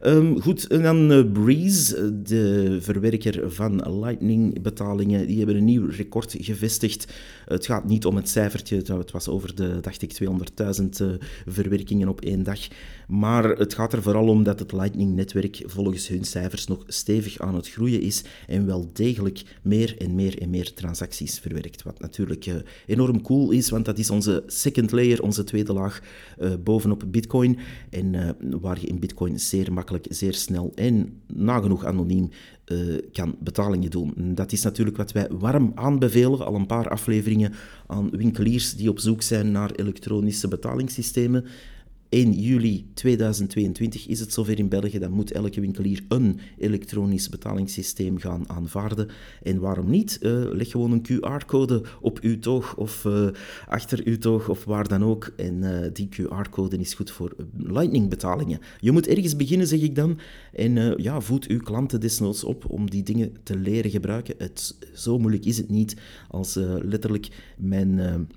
Um, 0.02 0.40
goed, 0.40 0.66
en 0.66 0.83
dan 0.83 1.33
Breeze, 1.33 2.23
de 2.23 2.76
verwerker 2.81 3.52
van 3.52 4.00
Lightning-betalingen, 4.00 5.26
die 5.26 5.37
hebben 5.37 5.57
een 5.57 5.64
nieuw 5.64 5.88
record 5.88 6.37
gevestigd. 6.38 7.12
Het 7.45 7.66
gaat 7.66 7.85
niet 7.85 8.07
om 8.07 8.16
het 8.16 8.28
cijfertje, 8.28 8.76
het 8.76 9.11
was 9.11 9.28
over 9.28 9.54
de, 9.54 9.81
dacht 9.81 10.02
ik, 10.02 10.12
50.000 10.12 11.16
verwerkingen 11.47 12.09
op 12.09 12.21
één 12.21 12.43
dag. 12.43 12.59
Maar 13.09 13.45
het 13.45 13.75
gaat 13.75 13.93
er 13.93 14.02
vooral 14.02 14.28
om 14.28 14.43
dat 14.43 14.59
het 14.59 14.73
Lightning-netwerk 14.73 15.62
volgens 15.66 16.09
hun 16.09 16.25
cijfers 16.25 16.66
nog 16.66 16.83
stevig 16.87 17.38
aan 17.38 17.54
het 17.54 17.71
groeien 17.71 18.00
is 18.00 18.25
en 18.47 18.66
wel 18.66 18.90
degelijk 18.93 19.43
meer 19.62 19.95
en 19.99 20.14
meer 20.14 20.40
en 20.40 20.50
meer 20.50 20.75
transacties 20.75 21.38
verwerkt. 21.38 21.83
Wat 21.83 22.00
natuurlijk 22.00 22.47
uh, 22.47 22.54
enorm 22.87 23.23
cool 23.23 23.50
is, 23.50 23.71
want 23.71 23.85
dat 23.85 23.99
is 23.99 24.11
onze 24.11 24.43
second 24.47 24.93
layer, 24.93 25.23
onze 25.23 25.45
tweede 25.45 25.73
laag 25.73 26.00
uh, 26.40 26.52
bovenop 26.64 27.04
Bitcoin. 27.07 27.59
En 27.90 28.13
uh, 28.14 28.30
waar 28.61 28.80
je 28.80 28.87
in 28.87 28.99
Bitcoin 28.99 29.40
zeer 29.40 29.73
makkelijk, 29.73 30.06
zeer 30.09 30.35
snel 30.35 30.73
en 30.75 31.21
nagenoeg 31.26 31.85
anoniem 31.85 32.30
kan 33.12 33.37
betalingen 33.40 33.90
doen. 33.90 34.12
Dat 34.16 34.52
is 34.52 34.62
natuurlijk 34.62 34.97
wat 34.97 35.12
wij 35.12 35.28
warm 35.30 35.73
aanbevelen, 35.75 36.47
al 36.47 36.54
een 36.54 36.66
paar 36.66 36.88
afleveringen 36.88 37.52
aan 37.87 38.11
winkeliers 38.11 38.75
die 38.75 38.88
op 38.88 38.99
zoek 38.99 39.23
zijn 39.23 39.52
naar 39.52 39.71
elektronische 39.71 40.49
betalingssystemen. 40.49 41.44
1 42.14 42.33
juli 42.33 42.87
2022 42.94 44.06
is 44.06 44.21
het 44.21 44.33
zover 44.33 44.59
in 44.59 44.68
België, 44.68 44.99
dan 44.99 45.11
moet 45.11 45.33
elke 45.33 45.61
winkelier 45.61 46.04
een 46.09 46.40
elektronisch 46.59 47.28
betalingssysteem 47.28 48.18
gaan 48.18 48.49
aanvaarden. 48.49 49.09
En 49.42 49.61
waarom 49.61 49.90
niet? 49.90 50.18
Uh, 50.21 50.44
leg 50.52 50.71
gewoon 50.71 50.92
een 50.92 51.06
QR-code 51.06 51.83
op 52.00 52.18
uw 52.18 52.38
toog 52.38 52.76
of 52.76 53.04
uh, 53.04 53.28
achter 53.68 54.00
uw 54.04 54.18
toog 54.18 54.49
of 54.49 54.64
waar 54.64 54.88
dan 54.88 55.04
ook. 55.04 55.33
En 55.37 55.62
uh, 55.62 55.78
die 55.92 56.09
QR-code 56.09 56.76
is 56.76 56.94
goed 56.94 57.11
voor 57.11 57.35
Lightning-betalingen. 57.56 58.61
Je 58.80 58.92
moet 58.92 59.06
ergens 59.06 59.37
beginnen, 59.37 59.66
zeg 59.66 59.80
ik 59.80 59.94
dan. 59.94 60.18
En 60.52 60.94
ja, 60.97 61.21
voed 61.21 61.47
uw 61.47 61.61
klanten 61.61 62.00
desnoods 62.00 62.44
op 62.44 62.71
om 62.71 62.90
die 62.90 63.02
dingen 63.02 63.33
te 63.42 63.56
leren 63.56 63.90
gebruiken. 63.90 64.35
Het, 64.38 64.76
zo 64.94 65.18
moeilijk 65.18 65.44
is 65.44 65.56
het 65.56 65.71
niet 65.71 65.97
als 66.28 66.54
letterlijk 66.83 67.28
mijn 67.56 68.28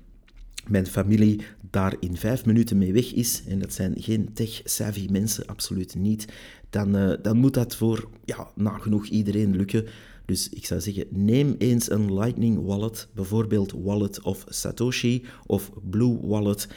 mijn 0.68 0.86
familie 0.86 1.40
daar 1.70 1.94
in 2.00 2.16
vijf 2.16 2.44
minuten 2.44 2.78
mee 2.78 2.92
weg 2.92 3.12
is, 3.12 3.42
en 3.48 3.58
dat 3.58 3.72
zijn 3.72 3.94
geen 3.96 4.32
tech-savvy 4.32 5.08
mensen, 5.10 5.46
absoluut 5.46 5.94
niet, 5.94 6.32
dan, 6.70 6.96
uh, 6.96 7.12
dan 7.22 7.36
moet 7.36 7.54
dat 7.54 7.76
voor 7.76 8.08
ja, 8.24 8.50
nagenoeg 8.54 9.06
iedereen 9.06 9.56
lukken. 9.56 9.86
Dus 10.24 10.48
ik 10.48 10.66
zou 10.66 10.80
zeggen, 10.80 11.06
neem 11.10 11.54
eens 11.58 11.90
een 11.90 12.14
Lightning 12.14 12.64
Wallet, 12.64 13.08
bijvoorbeeld 13.14 13.72
Wallet 13.72 14.22
of 14.22 14.44
Satoshi 14.48 15.24
of 15.46 15.70
Blue 15.90 16.18
Wallet. 16.22 16.68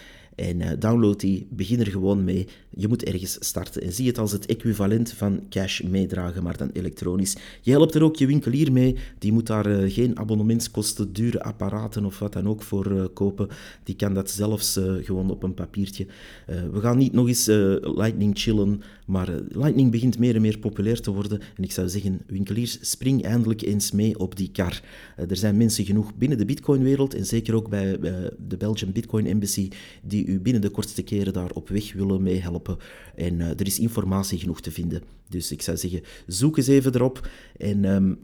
En 0.41 0.60
uh, 0.60 0.69
download 0.79 1.19
die, 1.19 1.48
begin 1.50 1.79
er 1.79 1.88
gewoon 1.88 2.24
mee. 2.24 2.48
Je 2.69 2.88
moet 2.88 3.03
ergens 3.03 3.38
starten 3.39 3.81
en 3.81 3.93
zie 3.93 4.07
het 4.07 4.17
als 4.17 4.31
het 4.31 4.45
equivalent 4.45 5.12
van 5.12 5.43
cash 5.50 5.81
meedragen, 5.81 6.43
maar 6.43 6.57
dan 6.57 6.69
elektronisch. 6.74 7.36
Je 7.62 7.71
helpt 7.71 7.95
er 7.95 8.03
ook 8.03 8.15
je 8.15 8.27
winkelier 8.27 8.71
mee. 8.71 8.95
Die 9.19 9.31
moet 9.31 9.48
daar 9.48 9.67
uh, 9.67 9.93
geen 9.93 10.19
abonnementskosten, 10.19 11.13
dure 11.13 11.43
apparaten 11.43 12.05
of 12.05 12.19
wat 12.19 12.33
dan 12.33 12.48
ook 12.48 12.62
voor 12.62 12.91
uh, 12.91 13.03
kopen. 13.13 13.48
Die 13.83 13.95
kan 13.95 14.13
dat 14.13 14.29
zelfs 14.29 14.79
gewoon 15.01 15.31
op 15.31 15.43
een 15.43 15.53
papiertje. 15.53 16.05
we 16.45 16.79
gaan 16.79 16.98
niet 16.98 17.13
nog 17.13 17.27
eens 17.27 17.45
Lightning 17.81 18.39
chillen, 18.39 18.81
maar 19.12 19.30
Lightning 19.48 19.91
begint 19.91 20.20
meer 20.20 20.36
en 20.36 20.41
meer 20.41 20.60
populair 20.60 21.01
te 21.01 21.12
worden. 21.12 21.39
En 21.56 21.63
ik 21.63 21.72
zou 21.72 21.89
zeggen, 21.89 22.22
winkeliers, 22.27 22.77
spring 22.82 23.24
eindelijk 23.24 23.62
eens 23.62 23.91
mee 23.91 24.20
op 24.20 24.36
die 24.36 24.51
kar. 24.51 24.82
er 25.15 25.38
zijn 25.38 25.58
mensen 25.58 25.86
genoeg 25.86 26.15
binnen 26.15 26.38
de 26.38 26.46
Bitcoin-wereld 26.46 27.13
en 27.13 27.25
zeker 27.25 27.56
ook 27.56 27.70
bij 27.70 28.00
de 28.48 28.58
Belgian 28.58 28.91
Bitcoin 28.91 29.25
Embassy 29.25 29.70
die 30.03 30.25
u 30.25 30.39
binnen 30.39 30.62
de 30.62 30.70
kortste 30.70 31.03
keren 31.03 31.34
daar 31.34 31.51
op 31.51 31.70
weg 31.70 31.94
willen 31.94 32.24
meehelpen. 32.24 32.77
En 33.15 33.39
er 33.39 33.65
is 33.65 33.80
informatie 33.80 34.39
genoeg 34.39 34.62
te 34.62 34.72
vinden. 34.72 35.01
Dus 35.30 35.51
ik 35.51 35.62
zou 35.62 35.77
zeggen, 35.77 36.01
zoek 36.27 36.58
eens 36.58 36.68
even 36.68 36.96
erop. 36.96 37.30
En 37.58 37.86
um, 37.86 38.20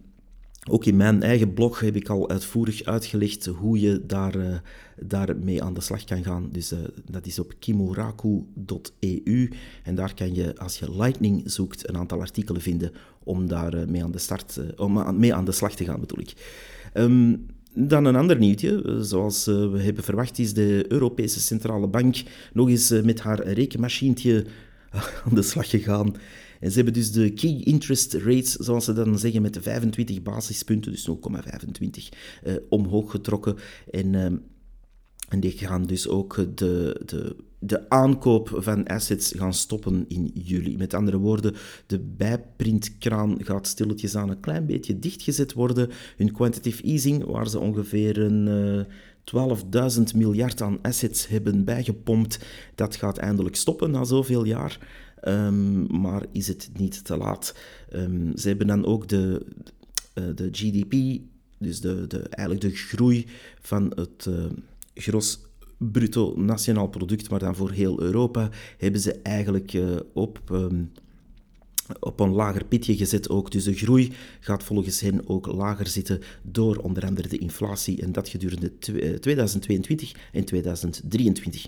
ook 0.70 0.86
in 0.86 0.96
mijn 0.96 1.24
eigen 1.24 1.54
blog 1.54 1.80
heb 1.80 1.96
ik 1.96 2.10
al 2.10 2.30
uitvoerig 2.30 2.84
uitgelegd 2.84 3.46
hoe 3.46 3.80
je 3.80 4.06
daar, 4.06 4.36
uh, 4.36 4.56
daarmee 4.96 5.64
aan 5.64 5.74
de 5.74 5.82
slag 5.82 6.04
kan 6.04 6.24
gaan. 6.24 6.50
Dus 6.52 6.72
uh, 6.72 6.80
dat 7.06 7.26
is 7.26 7.40
op 7.40 7.54
kimoraku.eu. 7.60 9.50
En 9.84 9.96
daar 9.96 10.14
kan 10.14 10.34
je, 10.34 10.58
als 10.58 10.80
je 10.80 10.98
Lightning 10.98 11.42
zoekt, 11.46 11.90
een 11.90 11.98
aantal 11.98 12.20
artikelen 12.20 12.62
vinden 12.62 12.92
om 13.24 13.48
daar 13.48 13.90
mee, 13.90 14.04
aan 14.04 14.12
de 14.12 14.18
start, 14.18 14.60
om 14.76 15.20
mee 15.20 15.34
aan 15.34 15.46
de 15.46 15.52
slag 15.52 15.76
te 15.76 15.84
gaan, 15.84 16.00
bedoel 16.00 16.20
ik. 16.20 16.34
Um, 16.94 17.46
dan 17.80 18.06
een 18.06 18.16
ander 18.16 18.38
nieuwtje. 18.38 18.98
Zoals 19.02 19.48
eh, 19.48 19.72
we 19.72 19.82
hebben 19.82 20.04
verwacht 20.04 20.40
is 20.40 20.54
de 20.54 20.86
Europese 20.88 21.40
Centrale 21.40 21.88
Bank 21.88 22.16
nog 22.54 22.70
eens 22.70 22.92
eh, 22.92 23.04
met 23.04 23.20
haar 23.20 23.48
rekenmachientje 23.48 24.46
aan 25.26 25.36
de 25.36 25.42
slag 25.42 25.70
gegaan. 25.70 26.16
En 26.60 26.70
ze 26.70 26.76
hebben 26.76 26.94
dus 26.94 27.12
de 27.12 27.30
key 27.30 27.62
interest 27.64 28.14
rates, 28.14 28.52
zoals 28.52 28.86
ze 28.86 28.94
dan 28.94 29.20
zeggen, 29.20 29.42
met 29.42 29.58
25 29.62 30.22
basispunten, 30.22 30.92
dus 30.92 31.06
0,25, 31.06 32.10
eh, 32.44 32.56
omhoog 32.70 33.12
getrokken. 33.12 33.56
En, 33.92 34.16
eh, 34.16 34.24
en 35.30 35.40
die 35.40 35.52
gaan 35.52 35.86
dus 35.86 36.08
ook 36.08 36.36
de, 36.56 37.02
de 37.06 37.36
de 37.60 37.90
aankoop 37.90 38.50
van 38.54 38.88
assets 38.88 39.34
gaan 39.38 39.54
stoppen 39.54 40.06
in 40.08 40.32
juli. 40.34 40.78
Met 40.78 40.94
andere 40.94 41.18
woorden, 41.18 41.56
de 41.86 42.00
bijprintkraan 42.00 43.38
gaat 43.44 43.68
stilletjes 43.68 44.16
aan 44.16 44.30
een 44.30 44.40
klein 44.40 44.66
beetje 44.66 45.00
dichtgezet 45.00 45.54
worden. 45.54 45.90
Hun 46.18 46.32
quantitative 46.32 46.84
easing, 46.84 47.26
waar 47.26 47.50
ze 47.50 47.60
ongeveer 47.60 48.18
een... 48.18 48.48
Uh, 48.48 48.80
eh, 48.80 48.86
12.000 49.36 50.16
miljard 50.16 50.62
aan 50.62 50.80
assets 50.82 51.28
hebben 51.28 51.64
bijgepompt, 51.64 52.40
dat 52.76 52.96
gaat 52.96 53.18
eindelijk 53.18 53.56
stoppen 53.56 53.92
na 53.92 54.04
zoveel 54.04 54.46
jaar. 54.46 54.80
Um, 55.26 56.00
maar 56.02 56.26
is 56.32 56.48
het 56.48 56.70
niet 56.74 57.06
te 57.06 57.18
laat? 57.18 57.56
Um, 57.94 58.38
ze 58.38 58.48
hebben 58.48 58.68
dan 58.68 58.86
ook 58.86 59.08
de, 59.08 59.46
uh, 60.14 60.26
de 60.36 60.50
GDP, 60.52 61.22
dus 61.58 61.82
de, 61.82 62.08
de, 62.08 62.20
eigenlijk 62.20 62.62
de 62.70 62.76
groei 62.76 63.26
van 63.62 63.92
het 63.96 64.26
uh, 64.30 64.46
gros 64.94 65.40
bruto 65.78 66.34
nationaal 66.36 66.88
product, 66.88 67.30
maar 67.30 67.40
dan 67.40 67.56
voor 67.56 67.72
heel 67.72 68.02
Europa, 68.02 68.50
hebben 68.78 69.02
ze 69.02 69.14
eigenlijk 69.22 69.74
uh, 69.74 69.96
op, 70.14 70.42
um, 70.52 70.92
op 72.00 72.20
een 72.20 72.32
lager 72.32 72.66
pitje 72.66 72.96
gezet 72.96 73.30
ook. 73.30 73.52
Dus 73.52 73.64
de 73.64 73.74
groei 73.74 74.12
gaat 74.40 74.64
volgens 74.64 75.00
hen 75.00 75.28
ook 75.28 75.46
lager 75.46 75.88
zitten 75.88 76.22
door 76.42 76.78
onder 76.78 77.06
andere 77.06 77.28
de 77.28 77.38
inflatie 77.38 78.02
en 78.02 78.12
dat 78.12 78.30
gedurende 78.30 78.78
2022 79.20 80.12
en 80.32 80.46
2023. 80.46 81.68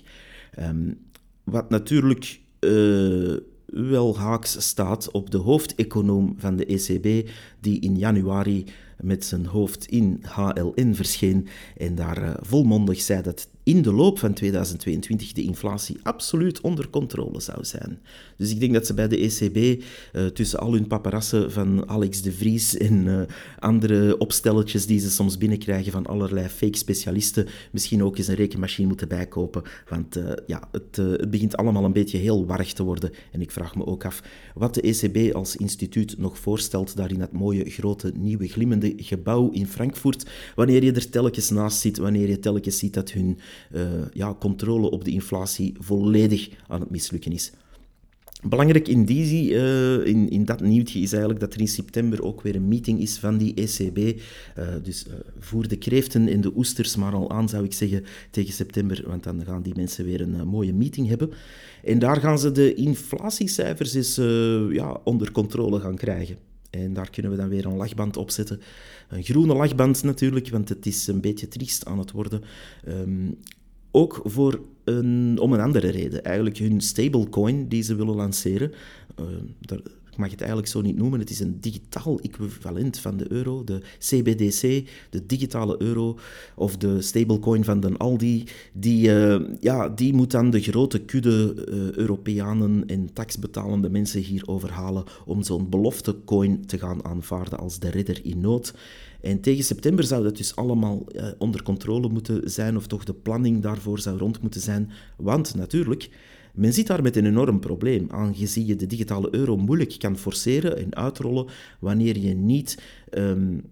Um, 0.58 0.98
wat 1.44 1.70
natuurlijk 1.70 2.40
uh, 2.60 3.36
wel 3.66 4.18
haaks 4.18 4.66
staat 4.68 5.10
op 5.10 5.30
de 5.30 5.38
hoofdeconoom 5.38 6.34
van 6.38 6.56
de 6.56 6.66
ECB, 6.66 7.28
die 7.60 7.80
in 7.80 7.96
januari 7.96 8.64
met 9.00 9.24
zijn 9.24 9.46
hoofd 9.46 9.86
in 9.86 10.22
HLN 10.22 10.94
verscheen 10.94 11.48
en 11.76 11.94
daar 11.94 12.22
uh, 12.22 12.30
volmondig 12.40 13.00
zei 13.00 13.22
dat 13.22 13.48
in 13.70 13.82
de 13.82 13.92
loop 13.92 14.18
van 14.18 14.32
2022 14.32 15.32
de 15.32 15.42
inflatie 15.42 15.96
absoluut 16.02 16.60
onder 16.60 16.90
controle 16.90 17.40
zou 17.40 17.64
zijn. 17.64 17.98
Dus 18.36 18.50
ik 18.50 18.60
denk 18.60 18.72
dat 18.72 18.86
ze 18.86 18.94
bij 18.94 19.08
de 19.08 19.16
ECB 19.16 19.82
eh, 20.12 20.26
tussen 20.26 20.58
al 20.58 20.72
hun 20.72 20.86
paparassen 20.86 21.52
van 21.52 21.88
Alex 21.88 22.22
de 22.22 22.32
Vries 22.32 22.76
en 22.76 23.06
uh, 23.06 23.20
andere 23.58 24.18
opstelletjes 24.18 24.86
die 24.86 25.00
ze 25.00 25.10
soms 25.10 25.38
binnenkrijgen 25.38 25.92
van 25.92 26.06
allerlei 26.06 26.48
fake 26.48 26.76
specialisten, 26.76 27.46
misschien 27.72 28.04
ook 28.04 28.18
eens 28.18 28.28
een 28.28 28.34
rekenmachine 28.34 28.88
moeten 28.88 29.08
bijkopen. 29.08 29.62
Want 29.88 30.16
uh, 30.16 30.24
ja, 30.46 30.68
het, 30.72 30.96
het, 30.96 31.30
begint 31.30 31.56
allemaal 31.56 31.84
een 31.84 31.92
beetje 31.92 32.18
heel 32.18 32.46
warrig 32.46 32.72
te 32.72 32.82
worden. 32.82 33.10
En 33.32 33.40
ik 33.40 33.50
vraag 33.50 33.74
me 33.74 33.86
ook 33.86 34.04
af 34.04 34.22
wat 34.54 34.74
de 34.74 34.80
ECB 34.80 35.34
als 35.34 35.56
instituut 35.56 36.18
nog 36.18 36.38
voorstelt 36.38 36.96
daar 36.96 37.10
in 37.10 37.18
dat 37.18 37.32
mooie, 37.32 37.70
grote, 37.70 38.12
nieuwe, 38.16 38.48
glimmende 38.48 38.92
gebouw 38.96 39.50
in 39.50 39.66
Frankfurt. 39.66 40.30
Wanneer 40.54 40.84
je 40.84 40.92
er 40.92 41.10
telkens 41.10 41.50
naast 41.50 41.80
zit, 41.80 41.98
wanneer 41.98 42.28
je 42.28 42.38
telkens 42.38 42.78
ziet 42.78 42.94
dat 42.94 43.10
hun 43.10 43.38
uh, 43.72 43.82
ja, 44.12 44.34
controle 44.34 44.90
op 44.90 45.04
de 45.04 45.10
inflatie 45.10 45.74
volledig 45.78 46.48
aan 46.66 46.80
het 46.80 46.90
mislukken 46.90 47.32
is. 47.32 47.52
Belangrijk 48.42 48.88
in, 48.88 49.04
die, 49.04 49.50
uh, 49.50 50.06
in, 50.06 50.30
in 50.30 50.44
dat 50.44 50.60
nieuwtje 50.60 51.00
is 51.00 51.10
eigenlijk 51.10 51.40
dat 51.40 51.54
er 51.54 51.60
in 51.60 51.68
september 51.68 52.22
ook 52.22 52.42
weer 52.42 52.54
een 52.54 52.68
meeting 52.68 53.00
is 53.00 53.18
van 53.18 53.38
die 53.38 53.54
ECB. 53.54 54.20
Eh, 54.54 54.66
dus 54.82 55.06
voer 55.38 55.68
de 55.68 55.76
kreeften 55.76 56.28
en 56.28 56.40
de 56.40 56.52
oesters 56.56 56.96
maar 56.96 57.12
al 57.12 57.30
aan, 57.30 57.48
zou 57.48 57.64
ik 57.64 57.72
zeggen, 57.72 58.04
tegen 58.30 58.52
september, 58.52 59.02
want 59.06 59.22
dan 59.22 59.44
gaan 59.44 59.62
die 59.62 59.74
mensen 59.76 60.04
weer 60.04 60.20
een 60.20 60.48
mooie 60.48 60.72
meeting 60.72 61.08
hebben. 61.08 61.30
En 61.84 61.98
daar 61.98 62.16
gaan 62.16 62.38
ze 62.38 62.52
de 62.52 62.74
inflatiecijfers 62.74 63.94
eens 63.94 64.16
ja, 64.74 65.00
onder 65.04 65.32
controle 65.32 65.80
gaan 65.80 65.96
krijgen. 65.96 66.49
En 66.70 66.92
daar 66.92 67.10
kunnen 67.10 67.30
we 67.30 67.36
dan 67.36 67.48
weer 67.48 67.66
een 67.66 67.76
lachband 67.76 68.16
op 68.16 68.30
zetten. 68.30 68.60
Een 69.08 69.22
groene 69.22 69.54
lachband 69.54 70.02
natuurlijk, 70.02 70.48
want 70.48 70.68
het 70.68 70.86
is 70.86 71.06
een 71.06 71.20
beetje 71.20 71.48
triest 71.48 71.84
aan 71.86 71.98
het 71.98 72.10
worden. 72.10 72.42
Um, 72.88 73.38
ook 73.90 74.20
voor 74.24 74.60
een, 74.84 75.38
om 75.38 75.52
een 75.52 75.60
andere 75.60 75.88
reden. 75.88 76.24
Eigenlijk 76.24 76.58
hun 76.58 76.80
stablecoin 76.80 77.68
die 77.68 77.82
ze 77.82 77.94
willen 77.94 78.14
lanceren. 78.14 78.72
Uh, 79.20 79.26
daar 79.60 79.80
mag 80.20 80.30
het 80.30 80.40
eigenlijk 80.40 80.70
zo 80.70 80.80
niet 80.80 80.96
noemen, 80.96 81.20
het 81.20 81.30
is 81.30 81.40
een 81.40 81.60
digitaal 81.60 82.20
equivalent 82.20 82.98
van 82.98 83.16
de 83.16 83.32
euro, 83.32 83.64
de 83.64 83.80
CBDC, 83.98 84.88
de 85.10 85.26
digitale 85.26 85.82
euro, 85.82 86.18
of 86.54 86.76
de 86.76 87.02
stablecoin 87.02 87.64
van 87.64 87.80
de 87.80 87.96
Aldi, 87.96 88.44
die, 88.72 89.08
uh, 89.08 89.40
ja, 89.60 89.88
die 89.88 90.14
moet 90.14 90.30
dan 90.30 90.50
de 90.50 90.60
grote 90.60 90.98
kudde 90.98 91.54
uh, 91.68 91.90
Europeanen 91.90 92.86
en 92.86 93.12
taxbetalende 93.12 93.90
mensen 93.90 94.20
hier 94.20 94.42
overhalen 94.46 95.04
om 95.24 95.42
zo'n 95.42 95.68
beloftecoin 95.68 96.66
te 96.66 96.78
gaan 96.78 97.04
aanvaarden 97.04 97.58
als 97.58 97.78
de 97.78 97.90
redder 97.90 98.20
in 98.24 98.40
nood. 98.40 98.74
En 99.20 99.40
tegen 99.40 99.64
september 99.64 100.04
zou 100.04 100.22
dat 100.22 100.36
dus 100.36 100.56
allemaal 100.56 101.06
uh, 101.12 101.24
onder 101.38 101.62
controle 101.62 102.08
moeten 102.08 102.50
zijn, 102.50 102.76
of 102.76 102.86
toch 102.86 103.04
de 103.04 103.14
planning 103.14 103.62
daarvoor 103.62 103.98
zou 103.98 104.18
rond 104.18 104.42
moeten 104.42 104.60
zijn. 104.60 104.90
Want 105.16 105.54
natuurlijk, 105.54 106.08
men 106.54 106.72
zit 106.72 106.86
daar 106.86 107.02
met 107.02 107.16
een 107.16 107.26
enorm 107.26 107.60
probleem, 107.60 108.06
aangezien 108.10 108.66
je 108.66 108.76
de 108.76 108.86
digitale 108.86 109.28
euro 109.30 109.56
moeilijk 109.56 109.94
kan 109.98 110.18
forceren 110.18 110.76
en 110.78 110.94
uitrollen 110.94 111.46
wanneer 111.80 112.18
je 112.18 112.34
niet 112.34 112.82
um, 113.10 113.62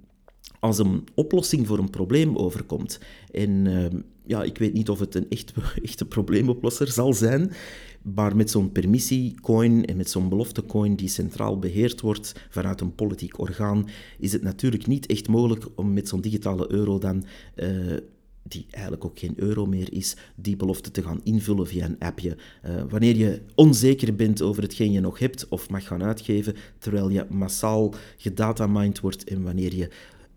als 0.61 0.79
een 0.79 1.07
oplossing 1.15 1.67
voor 1.67 1.79
een 1.79 1.91
probleem 1.91 2.37
overkomt. 2.37 3.01
En 3.31 3.51
uh, 3.67 3.87
ja, 4.27 4.43
ik 4.43 4.59
weet 4.59 4.73
niet 4.73 4.89
of 4.89 4.99
het 4.99 5.15
een 5.15 5.27
echt, 5.29 5.53
echte 5.83 6.05
probleemoplosser 6.05 6.89
zal 6.89 7.13
zijn, 7.13 7.53
maar 8.03 8.37
met 8.37 8.51
zo'n 8.51 8.73
permissiecoin 8.73 9.85
en 9.85 9.97
met 9.97 10.11
zo'n 10.11 10.29
beloftecoin 10.29 10.97
die 10.97 11.09
centraal 11.09 11.59
beheerd 11.59 12.01
wordt 12.01 12.47
vanuit 12.51 12.81
een 12.81 12.95
politiek 12.95 13.39
orgaan, 13.39 13.89
is 14.19 14.33
het 14.33 14.43
natuurlijk 14.43 14.87
niet 14.87 15.07
echt 15.07 15.29
mogelijk 15.29 15.67
om 15.75 15.93
met 15.93 16.09
zo'n 16.09 16.21
digitale 16.21 16.73
euro 16.73 16.99
dan... 16.99 17.25
Uh, 17.57 17.97
die 18.49 18.67
eigenlijk 18.71 19.05
ook 19.05 19.19
geen 19.19 19.35
euro 19.37 19.67
meer 19.67 19.93
is, 19.93 20.17
die 20.37 20.57
belofte 20.57 20.91
te 20.91 21.03
gaan 21.03 21.21
invullen 21.25 21.67
via 21.67 21.85
een 21.85 21.99
appje. 21.99 22.37
Uh, 22.67 22.83
wanneer 22.89 23.17
je 23.17 23.41
onzeker 23.55 24.15
bent 24.15 24.43
over 24.43 24.63
hetgeen 24.63 24.93
je 24.93 25.01
nog 25.01 25.19
hebt 25.19 25.49
of 25.49 25.71
mag 25.71 25.87
gaan 25.87 26.03
uitgeven, 26.03 26.55
terwijl 26.79 27.09
je 27.09 27.27
massaal 27.31 27.95
gedatamined 28.17 29.01
wordt 29.01 29.25
en 29.25 29.43
wanneer 29.43 29.75
je 29.75 29.91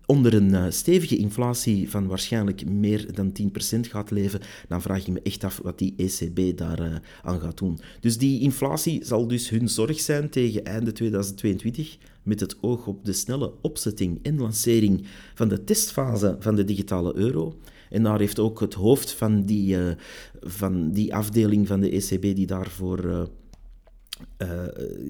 onder 0.06 0.34
een 0.34 0.48
uh, 0.48 0.64
stevige 0.68 1.16
inflatie 1.16 1.90
van 1.90 2.06
waarschijnlijk 2.06 2.66
meer 2.66 3.14
dan 3.14 3.32
10% 3.76 3.80
gaat 3.80 4.10
leven, 4.10 4.40
dan 4.68 4.82
vraag 4.82 5.00
ik 5.00 5.12
me 5.12 5.20
echt 5.22 5.44
af 5.44 5.60
wat 5.62 5.78
die 5.78 5.94
ECB 5.96 6.56
daar 6.56 6.80
uh, 6.80 6.94
aan 7.22 7.40
gaat 7.40 7.58
doen. 7.58 7.80
Dus 8.00 8.18
die 8.18 8.40
inflatie 8.40 9.04
zal 9.04 9.26
dus 9.26 9.48
hun 9.48 9.68
zorg 9.68 10.00
zijn 10.00 10.30
tegen 10.30 10.64
einde 10.64 10.92
2022, 10.92 11.98
met 12.22 12.40
het 12.40 12.56
oog 12.60 12.86
op 12.86 13.04
de 13.04 13.12
snelle 13.12 13.52
opzetting 13.60 14.18
en 14.22 14.38
lancering 14.38 15.06
van 15.34 15.48
de 15.48 15.64
testfase 15.64 16.36
van 16.38 16.54
de 16.54 16.64
digitale 16.64 17.16
euro. 17.16 17.58
En 17.90 18.02
daar 18.02 18.18
heeft 18.18 18.38
ook 18.38 18.60
het 18.60 18.74
hoofd 18.74 19.12
van 19.12 19.42
die, 19.42 19.76
uh, 19.76 19.90
van 20.40 20.90
die 20.92 21.14
afdeling 21.14 21.66
van 21.66 21.80
de 21.80 21.90
ECB 21.90 22.22
die 22.34 22.46
daarvoor 22.46 23.04
uh, 23.04 23.22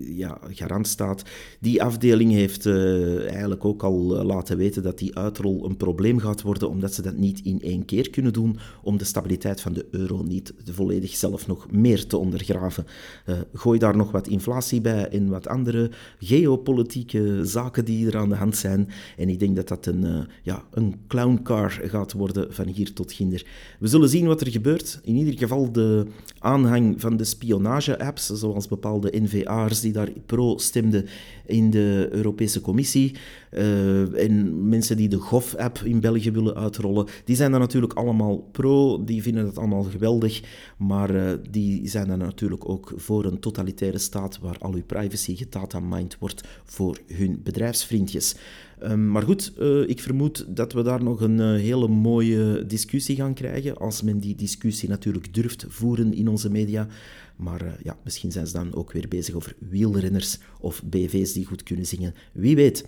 ja, 0.07 0.39
garant 0.51 0.87
staat. 0.87 1.23
Die 1.61 1.83
afdeling 1.83 2.33
heeft 2.33 2.67
uh, 2.67 3.31
eigenlijk 3.31 3.65
ook 3.65 3.83
al 3.83 4.17
uh, 4.17 4.25
laten 4.25 4.57
weten 4.57 4.83
dat 4.83 4.99
die 4.99 5.17
uitrol 5.17 5.65
een 5.65 5.77
probleem 5.77 6.19
gaat 6.19 6.43
worden, 6.43 6.69
omdat 6.69 6.95
ze 6.95 7.03
dat 7.03 7.17
niet 7.17 7.41
in 7.41 7.61
één 7.63 7.85
keer 7.85 8.11
kunnen 8.11 8.33
doen, 8.33 8.59
om 8.83 8.99
de 8.99 9.05
stabiliteit 9.05 9.61
van 9.61 9.73
de 9.73 9.87
euro 9.91 10.23
niet 10.23 10.55
volledig 10.65 11.17
zelf 11.17 11.47
nog 11.47 11.71
meer 11.71 12.07
te 12.07 12.17
ondergraven. 12.17 12.87
gooi 13.55 13.79
daar 13.79 13.97
nog 13.97 14.11
wat 14.11 14.29
inflatie 14.29 14.81
bij 14.81 15.09
en 15.09 15.29
wat 15.29 15.49
andere 15.49 15.91
geopolitieke 16.19 17.41
zaken 17.43 17.85
die 17.85 18.07
er 18.07 18.17
aan 18.17 18.29
de 18.29 18.35
hand 18.35 18.57
zijn. 18.57 18.89
En 19.17 19.29
ik 19.29 19.39
denk 19.39 19.57
dat 19.57 19.69
dat 19.69 19.87
een, 19.87 20.27
ja, 20.43 20.65
een 20.71 20.95
clowncar 21.09 21.71
gaat 21.71 22.13
worden 22.13 22.55
van 22.55 22.67
hier 22.67 22.93
tot 22.93 23.13
ginder. 23.13 23.47
We 23.79 23.89
zullen 23.89 24.09
zien 24.09 24.27
wat 24.27 24.41
er 24.41 24.51
gebeurt. 24.51 25.01
In 25.03 25.17
ieder 25.17 25.39
geval 25.39 25.73
de 25.73 26.07
aanhang 26.39 27.01
van 27.01 27.17
de 27.17 27.25
spionage-apps, 27.25 28.27
zoals 28.27 28.69
bepaalde 28.69 29.02
de 29.03 29.21
NVA'ers 29.21 29.81
die 29.81 29.93
daar 29.93 30.09
pro 30.27 30.59
stemden 30.59 31.07
in 31.47 31.71
de 31.71 32.09
Europese 32.11 32.61
Commissie. 32.61 33.15
Uh, 33.51 34.25
en 34.25 34.69
mensen 34.69 34.97
die 34.97 35.09
de 35.09 35.17
GOV-app 35.17 35.79
in 35.79 36.01
België 36.01 36.31
willen 36.31 36.55
uitrollen, 36.55 37.07
die 37.25 37.37
zijn 37.37 37.51
daar 37.51 37.61
natuurlijk 37.61 37.93
allemaal 37.93 38.37
pro, 38.37 39.05
die 39.05 39.23
vinden 39.23 39.47
het 39.47 39.59
allemaal 39.59 39.83
geweldig, 39.83 40.43
maar 40.77 41.15
uh, 41.15 41.33
die 41.51 41.89
zijn 41.89 42.09
dan 42.09 42.19
natuurlijk 42.19 42.69
ook 42.69 42.93
voor 42.97 43.25
een 43.25 43.39
totalitaire 43.39 43.99
staat 43.99 44.39
waar 44.39 44.59
al 44.59 44.73
uw 44.73 44.85
privacy 44.87 45.37
gedatamined 45.37 46.17
wordt 46.19 46.49
voor 46.65 46.99
hun 47.07 47.41
bedrijfsvriendjes. 47.43 48.35
Um, 48.85 49.09
maar 49.11 49.23
goed, 49.23 49.53
uh, 49.61 49.89
ik 49.89 50.01
vermoed 50.01 50.45
dat 50.49 50.73
we 50.73 50.83
daar 50.83 51.03
nog 51.03 51.21
een 51.21 51.39
uh, 51.39 51.61
hele 51.61 51.89
mooie 51.89 52.67
discussie 52.67 53.17
gaan 53.17 53.35
krijgen, 53.35 53.77
als 53.77 54.03
men 54.03 54.19
die 54.19 54.35
discussie 54.35 54.89
natuurlijk 54.89 55.35
durft 55.35 55.65
voeren 55.69 56.15
in 56.15 56.29
onze 56.29 56.51
media. 56.51 56.87
Maar 57.37 57.65
uh, 57.65 57.73
ja, 57.83 57.97
misschien 58.05 58.33
zijn 58.33 58.47
ze 58.47 58.53
dan 58.53 58.75
ook 58.75 58.93
weer 58.93 59.09
bezig 59.09 59.35
over 59.35 59.57
wielrenners 59.59 60.39
of 60.61 60.83
BV's 60.85 61.33
die 61.33 61.47
goed 61.47 61.63
kunnen 61.63 61.87
zingen. 61.87 62.15
Wie 62.33 62.57
weet. 62.57 62.85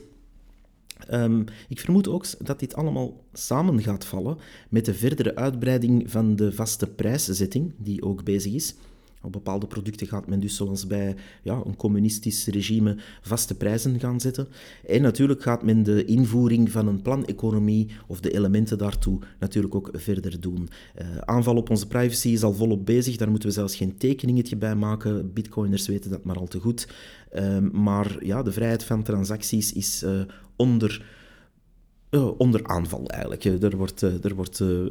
Um, 1.13 1.45
ik 1.69 1.81
vermoed 1.81 2.09
ook 2.09 2.27
dat 2.47 2.59
dit 2.61 2.75
allemaal 2.75 3.25
samen 3.33 3.83
gaat 3.83 4.05
vallen 4.05 4.39
met 4.69 4.85
de 4.85 4.95
verdere 4.95 5.37
uitbreiding 5.37 6.11
van 6.11 6.37
de 6.37 6.53
vaste 6.53 6.87
prijszetting, 6.87 7.73
die 7.79 8.03
ook 8.03 8.25
bezig 8.25 8.53
is. 8.53 8.75
Op 9.25 9.33
bepaalde 9.33 9.67
producten 9.67 10.07
gaat 10.07 10.27
men 10.27 10.41
dus 10.41 10.57
zoals 10.57 10.87
bij 10.87 11.15
ja, 11.43 11.63
een 11.65 11.77
communistisch 11.77 12.47
regime 12.47 12.97
vaste 13.23 13.55
prijzen 13.55 14.01
gaan 14.01 14.21
zetten. 14.21 14.49
En 14.87 15.03
natuurlijk 15.03 15.43
gaat 15.43 15.63
men 15.63 15.83
de 15.83 16.05
invoering 16.05 16.71
van 16.71 16.87
een 16.87 17.03
planeconomie 17.03 17.89
of 18.07 18.21
de 18.21 18.31
elementen 18.31 18.79
daartoe 18.79 19.19
natuurlijk 19.39 19.75
ook 19.75 19.91
verder 19.93 20.41
doen. 20.41 20.69
Uh, 20.99 21.17
aanval 21.19 21.57
op 21.57 21.71
onze 21.71 21.87
privacy 21.87 22.29
is 22.29 22.43
al 22.43 22.53
volop 22.53 22.87
bezig, 22.87 23.17
daar 23.17 23.31
moeten 23.31 23.49
we 23.49 23.55
zelfs 23.55 23.77
geen 23.77 23.97
tekeningetje 23.97 24.57
bij 24.57 24.75
maken. 24.75 25.33
Bitcoiners 25.33 25.87
weten 25.87 26.11
dat 26.11 26.25
maar 26.25 26.39
al 26.39 26.47
te 26.47 26.61
goed. 26.61 26.89
Uh, 27.35 27.59
maar 27.73 28.25
ja, 28.25 28.43
de 28.43 28.53
vrijheid 28.53 28.85
van 28.85 29.03
transacties 29.03 29.73
is 29.73 30.03
uh, 30.03 30.21
onder 30.57 31.23
onder 32.21 32.65
aanval 32.65 33.07
eigenlijk. 33.07 33.45
Er 33.45 33.77
wordt, 33.77 34.03
uh, 34.03 34.25
er 34.25 34.35
wordt, 34.35 34.61
uh, 34.61 34.91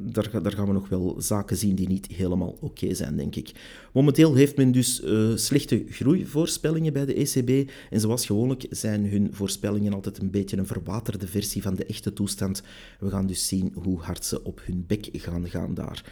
daar, 0.00 0.42
daar, 0.42 0.52
gaan 0.52 0.66
we 0.66 0.72
nog 0.72 0.88
wel 0.88 1.14
zaken 1.18 1.56
zien 1.56 1.74
die 1.74 1.88
niet 1.88 2.06
helemaal 2.06 2.56
oké 2.60 2.94
zijn, 2.94 3.16
denk 3.16 3.36
ik. 3.36 3.52
Momenteel 3.92 4.34
heeft 4.34 4.56
men 4.56 4.72
dus 4.72 5.02
slechte 5.34 5.84
groeivoorspellingen 5.88 6.92
bij 6.92 7.04
de 7.04 7.14
ECB. 7.14 7.70
En 7.90 8.00
zoals 8.00 8.26
gewoonlijk 8.26 8.66
zijn 8.70 9.10
hun 9.10 9.28
voorspellingen 9.32 9.92
altijd 9.92 10.18
een 10.18 10.30
beetje 10.30 10.56
een 10.56 10.66
verwaterde 10.66 11.26
versie 11.26 11.62
van 11.62 11.74
de 11.74 11.84
echte 11.84 12.12
toestand. 12.12 12.62
We 12.98 13.10
gaan 13.10 13.26
dus 13.26 13.48
zien 13.48 13.72
hoe 13.74 14.00
hard 14.00 14.24
ze 14.24 14.44
op 14.44 14.60
hun 14.64 14.84
bek 14.86 15.08
gaan 15.12 15.48
gaan 15.48 15.74
daar. 15.74 16.04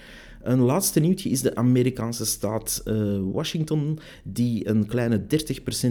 Een 0.43 0.61
laatste 0.61 1.01
nieuwtje 1.01 1.31
is 1.31 1.43
de 1.43 1.55
Amerikaanse 1.55 2.25
staat 2.25 2.83
uh, 2.85 3.19
Washington, 3.33 3.99
die 4.25 4.69
een 4.69 4.87
kleine 4.87 5.21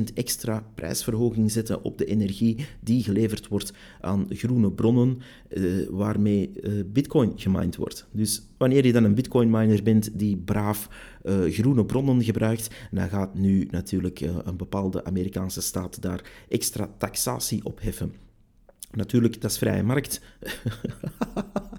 30% 0.09 0.13
extra 0.13 0.63
prijsverhoging 0.75 1.51
zette 1.51 1.81
op 1.81 1.97
de 1.97 2.05
energie 2.05 2.65
die 2.79 3.03
geleverd 3.03 3.47
wordt 3.47 3.73
aan 4.01 4.25
groene 4.29 4.71
bronnen, 4.71 5.21
uh, 5.49 5.87
waarmee 5.89 6.51
uh, 6.55 6.83
bitcoin 6.85 7.33
gemined 7.35 7.75
wordt. 7.75 8.07
Dus 8.11 8.41
wanneer 8.57 8.85
je 8.85 8.93
dan 8.93 9.03
een 9.03 9.15
bitcoin 9.15 9.49
miner 9.49 9.83
bent 9.83 10.19
die 10.19 10.37
braaf 10.37 10.89
groene 11.49 11.85
bronnen 11.85 12.23
gebruikt, 12.23 12.69
dan 12.91 13.09
gaat 13.09 13.35
nu 13.35 13.67
natuurlijk 13.71 14.19
een 14.19 14.57
bepaalde 14.57 15.03
Amerikaanse 15.03 15.61
staat 15.61 16.01
daar 16.01 16.31
extra 16.49 16.89
taxatie 16.97 17.65
op 17.65 17.81
heffen. 17.81 18.13
Natuurlijk, 18.91 19.41
dat 19.41 19.51
is 19.51 19.57
vrije 19.57 19.83
markt. 19.83 20.21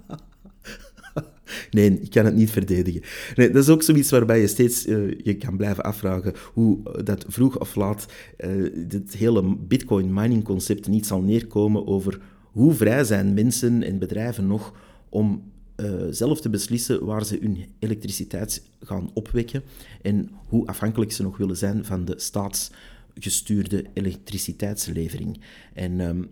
Nee, 1.73 1.99
ik 2.01 2.09
kan 2.09 2.25
het 2.25 2.35
niet 2.35 2.51
verdedigen. 2.51 3.01
Nee, 3.35 3.49
dat 3.49 3.63
is 3.63 3.69
ook 3.69 3.83
zoiets 3.83 4.09
waarbij 4.09 4.39
je 4.39 4.47
steeds 4.47 4.87
uh, 4.87 5.13
je 5.23 5.33
kan 5.33 5.57
blijven 5.57 5.83
afvragen 5.83 6.33
hoe 6.53 7.03
dat 7.03 7.25
vroeg 7.27 7.59
of 7.59 7.75
laat 7.75 8.05
uh, 8.37 8.69
dit 8.87 9.13
hele 9.13 9.55
bitcoin 9.55 10.13
mining 10.13 10.43
concept 10.43 10.87
niet 10.87 11.05
zal 11.05 11.21
neerkomen 11.21 11.87
over 11.87 12.21
hoe 12.51 12.73
vrij 12.73 13.03
zijn 13.03 13.33
mensen 13.33 13.83
en 13.83 13.99
bedrijven 13.99 14.47
nog 14.47 14.73
om 15.09 15.51
zelf 16.09 16.41
te 16.41 16.49
beslissen 16.49 17.05
waar 17.05 17.25
ze 17.25 17.37
hun 17.41 17.65
elektriciteit 17.79 18.63
gaan 18.79 19.09
opwekken 19.13 19.63
en 20.01 20.29
hoe 20.47 20.67
afhankelijk 20.67 21.11
ze 21.11 21.23
nog 21.23 21.37
willen 21.37 21.57
zijn 21.57 21.85
van 21.85 22.05
de 22.05 22.13
staatsgestuurde 22.17 23.85
elektriciteitslevering. 23.93 25.41
En 25.73 25.99
um, 25.99 26.29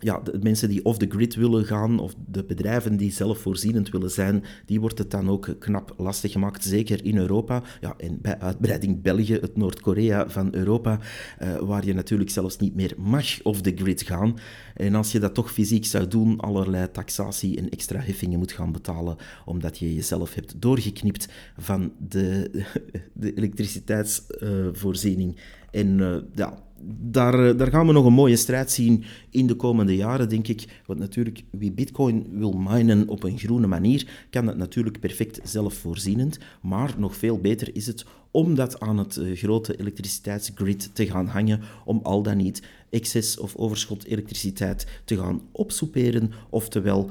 ja, 0.00 0.20
de 0.20 0.38
mensen 0.42 0.68
die 0.68 0.84
off 0.84 0.98
the 0.98 1.06
grid 1.08 1.34
willen 1.34 1.64
gaan, 1.64 1.98
of 1.98 2.14
de 2.26 2.44
bedrijven 2.44 2.96
die 2.96 3.12
zelfvoorzienend 3.12 3.90
willen 3.90 4.10
zijn, 4.10 4.44
die 4.66 4.80
wordt 4.80 4.98
het 4.98 5.10
dan 5.10 5.30
ook 5.30 5.56
knap 5.58 5.94
lastig 5.96 6.32
gemaakt, 6.32 6.64
zeker 6.64 7.04
in 7.04 7.16
Europa. 7.16 7.62
Ja, 7.80 7.94
en 7.98 8.18
bij 8.20 8.38
uitbreiding 8.38 9.02
België, 9.02 9.32
het 9.32 9.56
Noord-Korea 9.56 10.28
van 10.28 10.54
Europa, 10.54 10.98
uh, 11.42 11.58
waar 11.58 11.86
je 11.86 11.94
natuurlijk 11.94 12.30
zelfs 12.30 12.56
niet 12.56 12.74
meer 12.74 12.94
mag 12.96 13.42
off 13.42 13.60
the 13.60 13.72
grid 13.76 14.02
gaan. 14.02 14.38
En 14.74 14.94
als 14.94 15.12
je 15.12 15.18
dat 15.18 15.34
toch 15.34 15.52
fysiek 15.52 15.84
zou 15.84 16.08
doen, 16.08 16.40
allerlei 16.40 16.90
taxatie 16.90 17.56
en 17.56 17.68
extra 17.68 18.00
heffingen 18.00 18.38
moet 18.38 18.52
gaan 18.52 18.72
betalen, 18.72 19.16
omdat 19.44 19.78
je 19.78 19.94
jezelf 19.94 20.34
hebt 20.34 20.60
doorgeknipt 20.60 21.28
van 21.58 21.92
de, 22.08 22.50
de 23.12 23.34
elektriciteitsvoorziening. 23.34 25.36
En 25.74 25.98
uh, 25.98 26.16
ja, 26.34 26.58
daar, 27.00 27.48
eh, 27.48 27.58
daar 27.58 27.70
gaan 27.70 27.86
we 27.86 27.92
nog 27.92 28.04
een 28.04 28.12
mooie 28.12 28.36
strijd 28.36 28.70
zien 28.70 29.04
in 29.30 29.46
de 29.46 29.54
komende 29.54 29.96
jaren, 29.96 30.28
denk 30.28 30.48
ik. 30.48 30.82
Want 30.86 30.98
natuurlijk, 30.98 31.44
wie 31.50 31.72
bitcoin 31.72 32.26
wil 32.30 32.52
minen 32.52 33.08
op 33.08 33.22
een 33.22 33.38
groene 33.38 33.66
manier, 33.66 34.26
kan 34.30 34.46
dat 34.46 34.56
natuurlijk 34.56 35.00
perfect 35.00 35.40
zelfvoorzienend. 35.44 36.38
Maar 36.62 36.94
nog 36.98 37.16
veel 37.16 37.38
beter 37.38 37.76
is 37.76 37.86
het 37.86 38.04
om 38.30 38.54
dat 38.54 38.80
aan 38.80 38.98
het 38.98 39.16
eh, 39.16 39.36
grote 39.36 39.76
elektriciteitsgrid 39.80 40.94
te 40.94 41.06
gaan 41.06 41.26
hangen, 41.26 41.60
om 41.84 42.00
al 42.02 42.22
dan 42.22 42.36
niet 42.36 42.62
excess 42.90 43.38
of 43.38 43.56
overschot 43.56 44.04
elektriciteit 44.04 44.86
te 45.04 45.16
gaan 45.16 45.40
opsoeperen, 45.52 46.32
oftewel 46.50 47.10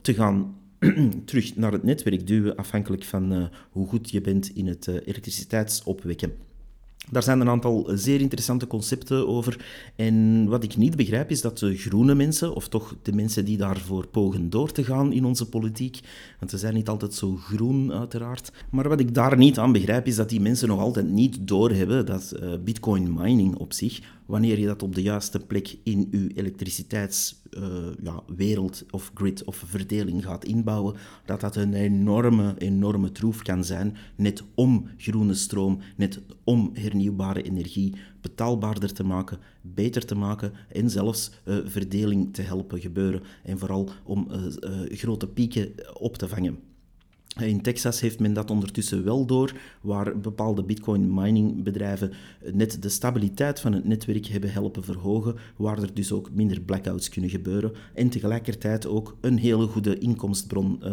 te 0.00 0.14
gaan 0.14 0.56
terug 1.24 1.56
naar 1.56 1.72
het 1.72 1.82
netwerk 1.82 2.26
duwen, 2.26 2.56
afhankelijk 2.56 3.04
van 3.04 3.50
hoe 3.70 3.86
goed 3.86 4.10
je 4.10 4.20
bent 4.20 4.50
in 4.54 4.66
het 4.66 4.86
elektriciteitsopwekken. 4.86 6.32
Daar 7.12 7.22
zijn 7.22 7.40
een 7.40 7.48
aantal 7.48 7.90
zeer 7.94 8.20
interessante 8.20 8.66
concepten 8.66 9.28
over. 9.28 9.64
En 9.96 10.46
wat 10.48 10.64
ik 10.64 10.76
niet 10.76 10.96
begrijp 10.96 11.30
is 11.30 11.40
dat 11.40 11.58
de 11.58 11.76
groene 11.76 12.14
mensen, 12.14 12.54
of 12.54 12.68
toch 12.68 12.96
de 13.02 13.12
mensen 13.12 13.44
die 13.44 13.56
daarvoor 13.56 14.06
pogen 14.06 14.50
door 14.50 14.72
te 14.72 14.84
gaan 14.84 15.12
in 15.12 15.24
onze 15.24 15.48
politiek, 15.48 16.00
want 16.38 16.50
ze 16.50 16.58
zijn 16.58 16.74
niet 16.74 16.88
altijd 16.88 17.14
zo 17.14 17.36
groen 17.36 17.92
uiteraard, 17.92 18.52
maar 18.70 18.88
wat 18.88 19.00
ik 19.00 19.14
daar 19.14 19.36
niet 19.36 19.58
aan 19.58 19.72
begrijp 19.72 20.06
is 20.06 20.16
dat 20.16 20.28
die 20.28 20.40
mensen 20.40 20.68
nog 20.68 20.80
altijd 20.80 21.08
niet 21.08 21.48
doorhebben 21.48 22.06
dat 22.06 22.32
uh, 22.42 22.52
bitcoin 22.64 23.14
mining 23.14 23.56
op 23.56 23.72
zich 23.72 24.00
wanneer 24.26 24.58
je 24.58 24.66
dat 24.66 24.82
op 24.82 24.94
de 24.94 25.02
juiste 25.02 25.38
plek 25.38 25.76
in 25.82 26.08
je 26.10 26.30
elektriciteitswereld 26.34 28.74
uh, 28.74 28.80
ja, 28.80 28.86
of 28.90 29.10
grid 29.14 29.44
of 29.44 29.56
verdeling 29.56 30.24
gaat 30.24 30.44
inbouwen, 30.44 30.96
dat 31.24 31.40
dat 31.40 31.56
een 31.56 31.74
enorme, 31.74 32.54
enorme 32.58 33.12
troef 33.12 33.42
kan 33.42 33.64
zijn, 33.64 33.96
net 34.16 34.42
om 34.54 34.88
groene 34.96 35.34
stroom, 35.34 35.78
net 35.96 36.20
om 36.44 36.70
hernieuwbare 36.72 37.42
energie 37.42 37.94
betaalbaarder 38.20 38.92
te 38.92 39.04
maken, 39.04 39.38
beter 39.60 40.06
te 40.06 40.14
maken 40.14 40.52
en 40.68 40.90
zelfs 40.90 41.30
uh, 41.44 41.56
verdeling 41.64 42.34
te 42.34 42.42
helpen 42.42 42.80
gebeuren 42.80 43.22
en 43.42 43.58
vooral 43.58 43.88
om 44.04 44.28
uh, 44.30 44.36
grote 44.88 45.28
pieken 45.28 45.72
op 46.00 46.16
te 46.16 46.28
vangen. 46.28 46.71
In 47.40 47.60
Texas 47.60 48.00
heeft 48.00 48.20
men 48.20 48.32
dat 48.32 48.50
ondertussen 48.50 49.04
wel 49.04 49.26
door, 49.26 49.52
waar 49.80 50.18
bepaalde 50.20 50.62
bitcoin 50.62 51.14
mining 51.14 51.62
bedrijven 51.62 52.12
net 52.52 52.82
de 52.82 52.88
stabiliteit 52.88 53.60
van 53.60 53.72
het 53.72 53.84
netwerk 53.84 54.26
hebben 54.26 54.52
helpen 54.52 54.84
verhogen, 54.84 55.36
waar 55.56 55.82
er 55.82 55.94
dus 55.94 56.12
ook 56.12 56.30
minder 56.32 56.60
blackouts 56.60 57.08
kunnen 57.08 57.30
gebeuren 57.30 57.72
en 57.94 58.08
tegelijkertijd 58.08 58.86
ook 58.86 59.16
een 59.20 59.38
hele 59.38 59.66
goede 59.66 59.98
inkomstbron 59.98 60.80
uh, 60.82 60.90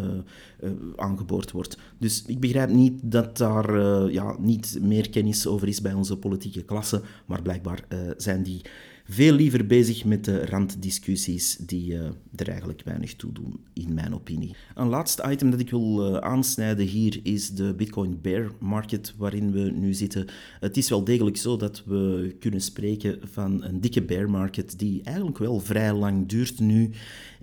uh, 0.64 0.72
aangeboord 0.96 1.52
wordt. 1.52 1.78
Dus 1.98 2.24
ik 2.26 2.40
begrijp 2.40 2.70
niet 2.70 3.00
dat 3.04 3.38
daar 3.38 3.76
uh, 3.76 4.14
ja, 4.14 4.36
niet 4.40 4.78
meer 4.82 5.10
kennis 5.10 5.48
over 5.48 5.68
is 5.68 5.82
bij 5.82 5.94
onze 5.94 6.18
politieke 6.18 6.64
klasse, 6.64 7.02
maar 7.26 7.42
blijkbaar 7.42 7.86
zijn 8.18 8.44
die 8.44 8.62
veel 9.10 9.34
liever 9.34 9.66
bezig 9.66 10.06
met 10.06 10.26
de 10.26 10.46
randdiscussies 10.46 11.58
die 11.58 11.92
uh, 11.92 12.00
er 12.36 12.50
eigenlijk 12.50 12.82
weinig 12.86 13.16
toe 13.16 13.32
doen, 13.32 13.60
in 13.74 13.94
mijn 13.94 14.14
opinie. 14.14 14.56
Een 14.76 14.88
laatste 14.88 15.32
item 15.32 15.50
dat 15.52 15.60
ik 15.60 15.70
wil 15.70 16.12
uh, 16.12 16.18
aansnijden 16.18 16.86
hier 16.86 17.20
is 17.24 17.50
de 17.50 17.74
Bitcoin 17.74 18.20
bear 18.22 18.52
market 18.60 19.14
waarin 19.18 19.52
we 19.52 19.60
nu 19.60 19.94
zitten. 19.94 20.28
Het 20.60 20.78
is 20.78 20.90
wel 20.90 21.04
degelijk 21.04 21.38
zo 21.38 21.58
dat 21.58 21.84
we 21.86 22.36
kunnen 22.40 22.62
spreken 22.62 23.20
van 23.32 23.64
een 23.64 23.82
dikke 23.82 24.02
bear 24.02 24.30
market 24.30 24.80
die 24.80 25.04
eigenlijk 25.04 25.38
wel 25.38 25.60
vrij 25.60 25.94
lang 25.94 26.28
duurt 26.28 26.60
nu. 26.60 26.90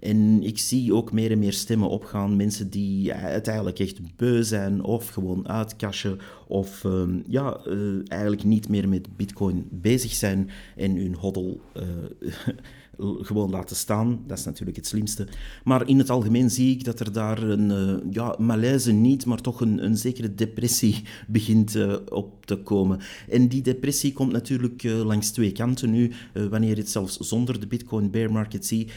En 0.01 0.43
ik 0.43 0.59
zie 0.59 0.95
ook 0.95 1.13
meer 1.13 1.31
en 1.31 1.39
meer 1.39 1.53
stemmen 1.53 1.89
opgaan. 1.89 2.37
Mensen 2.37 2.71
die 2.71 3.13
het 3.13 3.47
eigenlijk 3.47 3.79
echt 3.79 4.17
beu 4.17 4.43
zijn 4.43 4.83
of 4.83 5.09
gewoon 5.09 5.49
uitcashen 5.49 6.19
of 6.47 6.85
um, 6.85 7.23
ja, 7.27 7.61
uh, 7.67 8.01
eigenlijk 8.09 8.45
niet 8.45 8.69
meer 8.69 8.89
met 8.89 9.17
bitcoin 9.17 9.69
bezig 9.71 10.13
zijn 10.13 10.51
en 10.77 10.97
hun 10.97 11.15
hodl 11.15 11.61
uh, 11.77 11.83
gewoon 12.99 13.51
laten 13.51 13.77
staan. 13.77 14.21
Dat 14.27 14.39
is 14.39 14.45
natuurlijk 14.45 14.77
het 14.77 14.87
slimste. 14.87 15.27
Maar 15.65 15.89
in 15.89 15.99
het 15.99 16.11
algemeen 16.11 16.51
zie 16.51 16.71
ik 16.71 16.85
dat 16.85 17.01
er 17.01 17.13
daar 17.13 17.43
een 17.43 17.71
uh, 17.71 18.13
ja, 18.13 18.35
malaise 18.39 18.93
niet, 18.93 19.27
maar 19.27 19.41
toch 19.41 19.61
een, 19.61 19.85
een 19.85 19.97
zekere 19.97 20.35
depressie 20.35 21.03
begint 21.29 21.75
uh, 21.75 21.95
op 22.09 22.47
te 22.47 22.57
komen. 22.57 23.01
En 23.29 23.49
die 23.49 23.63
depressie 23.63 24.13
komt 24.13 24.33
natuurlijk 24.33 24.83
uh, 24.83 25.05
langs 25.05 25.31
twee 25.31 25.53
kanten 25.53 25.91
nu. 25.91 26.13
wanneer 26.51 26.71
je 26.71 26.77
het 26.77 26.91
zelfs 26.91 27.17
zonder 27.17 27.61
de 27.61 27.67
Bitcoin 27.67 28.11
bear 28.11 28.33
market 28.33 28.67
ziet, 28.67 28.93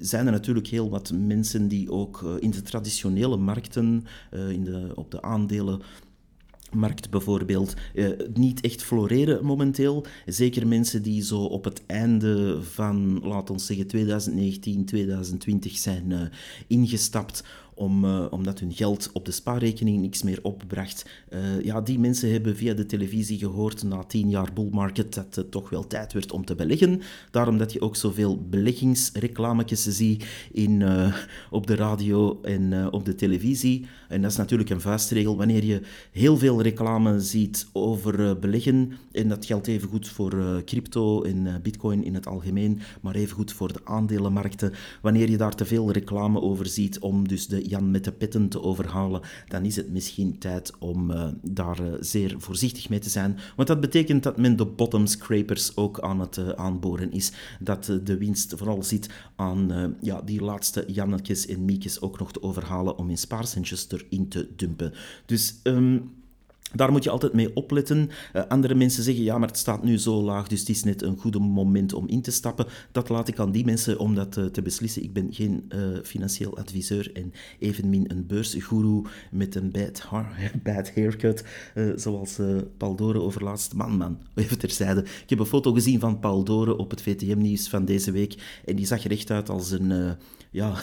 zijn 0.00 0.26
er 0.26 0.32
natuurlijk 0.32 0.66
heel 0.66 0.90
wat 0.90 1.12
mensen 1.12 1.68
die 1.68 1.90
ook 1.90 2.38
in 2.40 2.50
de 2.50 2.62
traditionele 2.62 3.36
markten, 3.36 4.04
in 4.30 4.64
de, 4.64 4.92
op 4.94 5.10
de 5.10 5.22
aandelen 5.22 5.80
markt 6.76 7.10
bijvoorbeeld 7.10 7.74
uh, 7.94 8.08
niet 8.34 8.60
echt 8.60 8.82
floreren 8.82 9.44
momenteel. 9.44 10.06
Zeker 10.26 10.66
mensen 10.66 11.02
die 11.02 11.22
zo 11.22 11.38
op 11.44 11.64
het 11.64 11.82
einde 11.86 12.62
van, 12.62 13.20
laten 13.22 13.54
we 13.54 13.60
zeggen, 13.60 13.86
2019, 13.86 14.84
2020 14.84 15.76
zijn 15.76 16.10
uh, 16.10 16.20
ingestapt 16.66 17.44
om, 17.76 18.04
uh, 18.04 18.26
omdat 18.30 18.60
hun 18.60 18.72
geld 18.72 19.10
op 19.12 19.24
de 19.24 19.30
spaarrekening 19.30 20.00
niks 20.00 20.22
meer 20.22 20.38
opbracht. 20.42 21.06
Uh, 21.30 21.64
ja, 21.64 21.80
die 21.80 21.98
mensen 21.98 22.32
hebben 22.32 22.56
via 22.56 22.74
de 22.74 22.86
televisie 22.86 23.38
gehoord 23.38 23.82
na 23.82 24.04
tien 24.04 24.30
jaar 24.30 24.52
bullmarket 24.52 25.14
dat 25.14 25.34
het 25.34 25.50
toch 25.50 25.70
wel 25.70 25.86
tijd 25.86 26.12
werd 26.12 26.32
om 26.32 26.44
te 26.44 26.54
beleggen. 26.54 27.00
Daarom 27.30 27.58
dat 27.58 27.72
je 27.72 27.80
ook 27.80 27.96
zoveel 27.96 28.46
beleggingsreclametjes 28.48 29.82
ziet 29.82 30.26
in, 30.52 30.80
uh, 30.80 31.16
op 31.50 31.66
de 31.66 31.74
radio 31.74 32.40
en 32.42 32.92
op 32.92 33.04
de 33.04 33.14
televisie. 33.14 33.86
En 34.08 34.22
dat 34.22 34.30
is 34.30 34.36
natuurlijk 34.36 34.70
een 34.70 34.80
vuistregel. 34.80 35.36
Wanneer 35.36 35.64
je 35.64 35.80
heel 36.10 36.36
veel 36.36 36.62
reclame 36.62 37.20
ziet 37.20 37.66
over 37.72 38.38
beleggen, 38.38 38.92
en 39.12 39.28
dat 39.28 39.44
geldt 39.44 39.66
even 39.66 39.88
goed 39.88 40.08
voor 40.08 40.62
crypto 40.64 41.22
en 41.22 41.60
bitcoin 41.62 42.04
in 42.04 42.14
het 42.14 42.26
algemeen, 42.26 42.80
maar 43.00 43.14
even 43.14 43.36
goed 43.36 43.52
voor 43.52 43.72
de 43.72 43.80
aandelenmarkten. 43.84 44.72
Wanneer 45.02 45.30
je 45.30 45.36
daar 45.36 45.54
te 45.54 45.64
veel 45.64 45.92
reclame 45.92 46.40
over 46.40 46.66
ziet 46.66 46.98
om 46.98 47.28
dus 47.28 47.46
de 47.46 47.65
Jan 47.68 47.90
met 47.90 48.04
de 48.04 48.12
petten 48.12 48.48
te 48.48 48.62
overhalen, 48.62 49.20
dan 49.48 49.64
is 49.64 49.76
het 49.76 49.90
misschien 49.90 50.38
tijd 50.38 50.72
om 50.78 51.10
uh, 51.10 51.28
daar 51.42 51.80
uh, 51.80 51.92
zeer 52.00 52.34
voorzichtig 52.38 52.88
mee 52.88 52.98
te 52.98 53.10
zijn. 53.10 53.38
Want 53.56 53.68
dat 53.68 53.80
betekent 53.80 54.22
dat 54.22 54.36
men 54.36 54.56
de 54.56 54.66
bottom 54.66 55.06
scrapers 55.06 55.76
ook 55.76 56.00
aan 56.00 56.20
het 56.20 56.36
uh, 56.36 56.48
aanboren 56.48 57.12
is. 57.12 57.32
Dat 57.60 57.84
de 58.04 58.16
winst 58.18 58.54
vooral 58.56 58.82
zit 58.82 59.08
aan 59.36 59.96
ja, 60.00 60.22
die 60.22 60.42
laatste 60.42 60.84
Jannetjes 60.86 61.46
en 61.46 61.64
Miekjes 61.64 62.00
ook 62.00 62.18
nog 62.18 62.32
te 62.32 62.42
overhalen 62.42 62.98
om 62.98 63.10
in 63.10 63.18
spaarcentjes 63.18 63.86
erin 63.90 64.28
te 64.28 64.48
dumpen. 64.56 64.92
Dus... 65.26 65.60
Um, 65.62 66.14
daar 66.76 66.92
moet 66.92 67.04
je 67.04 67.10
altijd 67.10 67.32
mee 67.32 67.56
opletten. 67.56 68.10
Uh, 68.34 68.42
andere 68.48 68.74
mensen 68.74 69.02
zeggen, 69.02 69.24
ja, 69.24 69.38
maar 69.38 69.48
het 69.48 69.58
staat 69.58 69.84
nu 69.84 69.98
zo 69.98 70.22
laag, 70.22 70.48
dus 70.48 70.60
het 70.60 70.68
is 70.68 70.84
net 70.84 71.02
een 71.02 71.18
goed 71.18 71.38
moment 71.38 71.92
om 71.92 72.08
in 72.08 72.22
te 72.22 72.30
stappen. 72.30 72.66
Dat 72.92 73.08
laat 73.08 73.28
ik 73.28 73.38
aan 73.38 73.52
die 73.52 73.64
mensen 73.64 73.98
om 73.98 74.14
dat 74.14 74.36
uh, 74.36 74.44
te 74.44 74.62
beslissen. 74.62 75.02
Ik 75.02 75.12
ben 75.12 75.28
geen 75.30 75.70
uh, 75.74 75.98
financieel 76.02 76.58
adviseur 76.58 77.10
en 77.14 77.32
evenmin 77.58 78.04
een 78.08 78.26
beursguru 78.26 79.02
met 79.30 79.54
een 79.54 79.70
bad, 79.70 80.08
bad 80.62 80.94
haircut, 80.94 81.44
zoals 81.96 82.38
Paul 82.76 82.96
Doren 82.96 83.22
overlaatst. 83.22 83.74
Man, 83.74 83.96
man, 83.96 84.18
even 84.34 84.58
terzijde. 84.58 85.00
Ik 85.00 85.30
heb 85.30 85.38
een 85.38 85.46
foto 85.46 85.72
gezien 85.72 86.00
van 86.00 86.18
Paul 86.18 86.44
Doren 86.44 86.78
op 86.78 86.90
het 86.90 87.02
VTM-nieuws 87.02 87.68
van 87.68 87.84
deze 87.84 88.10
week 88.10 88.60
en 88.64 88.76
die 88.76 88.86
zag 88.86 89.04
er 89.04 89.10
echt 89.10 89.30
uit 89.30 89.48
als 89.48 89.70
een, 89.70 90.16
ja 90.50 90.74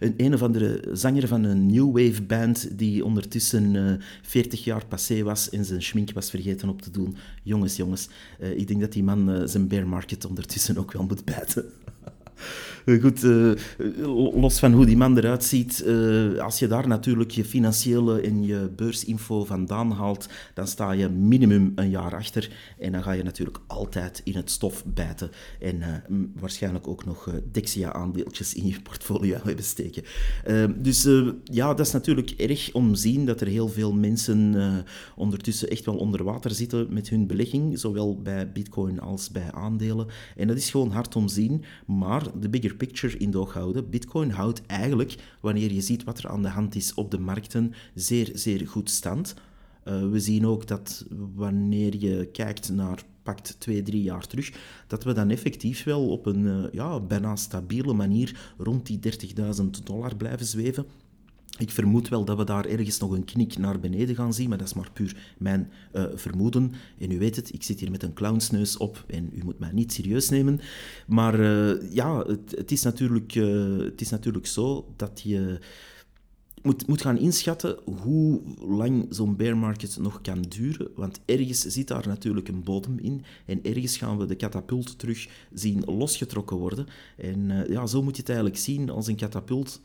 een, 0.00 0.14
een 0.16 0.34
of 0.34 0.42
andere 0.42 0.88
zanger 0.92 1.28
van 1.28 1.44
een 1.44 1.66
new 1.66 1.98
wave 1.98 2.22
band 2.22 2.78
die 2.78 3.04
ondertussen 3.04 3.74
uh, 3.74 3.92
eh, 3.92 4.00
40 4.22 4.64
jaar 4.64 4.86
passé 4.86 5.22
was 5.22 5.50
en 5.50 5.64
zijn 5.64 5.82
schmink 5.82 6.12
was 6.12 6.30
vergeten 6.30 6.68
op 6.68 6.82
te 6.82 6.90
doen. 6.90 7.16
Jongens, 7.42 7.76
jongens, 7.76 8.08
uh, 8.40 8.56
ik 8.56 8.68
denk 8.68 8.80
dat 8.80 8.92
die 8.92 9.02
man 9.02 9.30
uh, 9.30 9.42
zijn 9.44 9.68
bear 9.68 9.86
market 9.86 10.24
ondertussen 10.24 10.78
ook 10.78 10.92
wel 10.92 11.02
moet 11.02 11.24
bijten. 11.24 11.64
Eh, 12.84 13.02
goed, 13.02 13.22
uh, 13.22 13.52
los 14.40 14.58
van 14.58 14.72
hoe 14.72 14.86
die 14.86 14.96
man 14.96 15.18
eruit 15.18 15.44
ziet, 15.44 15.82
uh, 15.86 16.38
als 16.38 16.58
je 16.58 16.66
daar 16.66 16.88
natuurlijk 16.88 17.30
je 17.30 17.44
financiële 17.44 18.20
en 18.20 18.42
je 18.44 18.70
beursinfo 18.76 19.44
vandaan 19.44 19.92
haalt, 19.92 20.28
dan 20.54 20.66
sta 20.66 20.92
je 20.92 21.08
minimum 21.08 21.72
een 21.74 21.90
jaar 21.90 22.14
achter. 22.14 22.50
En 22.78 22.92
dan 22.92 23.02
ga 23.02 23.12
je 23.12 23.22
natuurlijk 23.22 23.58
altijd 23.66 24.20
in 24.24 24.34
het 24.34 24.50
stof 24.50 24.84
bijten. 24.86 25.30
En 25.60 25.76
uh, 25.76 25.86
waarschijnlijk 26.40 26.88
ook 26.88 27.04
nog 27.04 27.30
Dexia-aandeeltjes 27.52 28.54
in 28.54 28.66
je 28.66 28.80
portfolio 28.82 29.38
hebben 29.44 29.64
steken. 29.64 30.02
dus 30.82 31.08
ja, 31.44 31.74
dat 31.74 31.86
is 31.86 31.92
natuurlijk 31.92 32.30
erg 32.30 32.72
om 32.72 32.92
te 32.92 33.00
zien 33.00 33.26
dat 33.26 33.40
er 33.40 33.46
heel 33.46 33.68
veel 33.68 33.92
mensen 33.92 34.56
ondertussen 35.16 35.70
echt 35.70 35.84
wel 35.84 35.96
onder 35.96 36.24
water 36.24 36.50
zitten 36.50 36.86
met 36.90 37.08
hun 37.08 37.26
belegging, 37.26 37.78
zowel 37.78 38.20
bij 38.22 38.52
bitcoin 38.52 39.00
als 39.00 39.30
bij 39.30 39.52
aandelen. 39.52 40.06
En 40.36 40.46
dat 40.46 40.56
is 40.56 40.70
gewoon 40.70 40.90
hard 40.90 41.16
om 41.16 41.26
te 41.26 41.34
zien, 41.34 41.64
maar 41.86 42.40
de 42.40 42.48
bigger 42.48 42.69
picture 42.76 43.16
in 43.16 43.30
de 43.30 43.38
oog 43.38 43.52
houden. 43.52 43.90
Bitcoin 43.90 44.30
houdt 44.30 44.66
eigenlijk, 44.66 45.16
wanneer 45.40 45.72
je 45.72 45.80
ziet 45.80 46.04
wat 46.04 46.18
er 46.18 46.28
aan 46.28 46.42
de 46.42 46.48
hand 46.48 46.74
is 46.74 46.94
op 46.94 47.10
de 47.10 47.18
markten, 47.18 47.74
zeer, 47.94 48.30
zeer 48.34 48.68
goed 48.68 48.90
stand. 48.90 49.34
Uh, 49.84 50.10
we 50.10 50.20
zien 50.20 50.46
ook 50.46 50.66
dat 50.66 51.06
wanneer 51.34 51.96
je 51.96 52.28
kijkt 52.32 52.70
naar 52.70 53.02
pakt 53.22 53.56
twee, 53.58 53.82
drie 53.82 54.02
jaar 54.02 54.26
terug, 54.26 54.52
dat 54.86 55.04
we 55.04 55.12
dan 55.12 55.30
effectief 55.30 55.84
wel 55.84 56.08
op 56.08 56.26
een 56.26 56.44
uh, 56.44 56.64
ja, 56.72 57.00
bijna 57.00 57.36
stabiele 57.36 57.92
manier 57.92 58.52
rond 58.58 58.86
die 58.86 58.98
30.000 59.62 59.64
dollar 59.84 60.16
blijven 60.16 60.46
zweven. 60.46 60.86
Ik 61.58 61.70
vermoed 61.70 62.08
wel 62.08 62.24
dat 62.24 62.36
we 62.36 62.44
daar 62.44 62.64
ergens 62.64 62.98
nog 62.98 63.10
een 63.10 63.24
knik 63.24 63.58
naar 63.58 63.80
beneden 63.80 64.14
gaan 64.14 64.34
zien, 64.34 64.48
maar 64.48 64.58
dat 64.58 64.66
is 64.66 64.74
maar 64.74 64.90
puur 64.92 65.34
mijn 65.38 65.70
uh, 65.92 66.04
vermoeden. 66.14 66.72
En 66.98 67.10
u 67.10 67.18
weet 67.18 67.36
het, 67.36 67.54
ik 67.54 67.62
zit 67.62 67.80
hier 67.80 67.90
met 67.90 68.02
een 68.02 68.12
clownsneus 68.12 68.76
op 68.76 69.04
en 69.06 69.30
u 69.34 69.44
moet 69.44 69.58
mij 69.58 69.72
niet 69.72 69.92
serieus 69.92 70.28
nemen. 70.28 70.60
Maar 71.06 71.40
uh, 71.40 71.92
ja, 71.92 72.18
het, 72.18 72.54
het, 72.56 72.70
is 72.70 72.82
natuurlijk, 72.82 73.34
uh, 73.34 73.78
het 73.84 74.00
is 74.00 74.10
natuurlijk 74.10 74.46
zo 74.46 74.92
dat 74.96 75.20
je 75.24 75.58
moet, 76.62 76.86
moet 76.86 77.00
gaan 77.00 77.18
inschatten 77.18 77.78
hoe 78.02 78.40
lang 78.58 79.06
zo'n 79.10 79.36
bear 79.36 79.56
market 79.56 79.96
nog 80.00 80.20
kan 80.20 80.40
duren. 80.40 80.88
Want 80.94 81.20
ergens 81.24 81.60
zit 81.60 81.88
daar 81.88 82.08
natuurlijk 82.08 82.48
een 82.48 82.62
bodem 82.62 82.98
in. 82.98 83.22
En 83.46 83.62
ergens 83.62 83.96
gaan 83.96 84.18
we 84.18 84.26
de 84.26 84.36
katapult 84.36 84.98
terug 84.98 85.28
zien 85.52 85.82
losgetrokken 85.84 86.56
worden. 86.56 86.86
En 87.16 87.66
ja, 87.68 87.86
zo 87.86 88.02
moet 88.02 88.16
je 88.16 88.20
het 88.20 88.30
eigenlijk 88.30 88.58
zien 88.58 88.90
als 88.90 89.06
een 89.06 89.16
katapult 89.16 89.80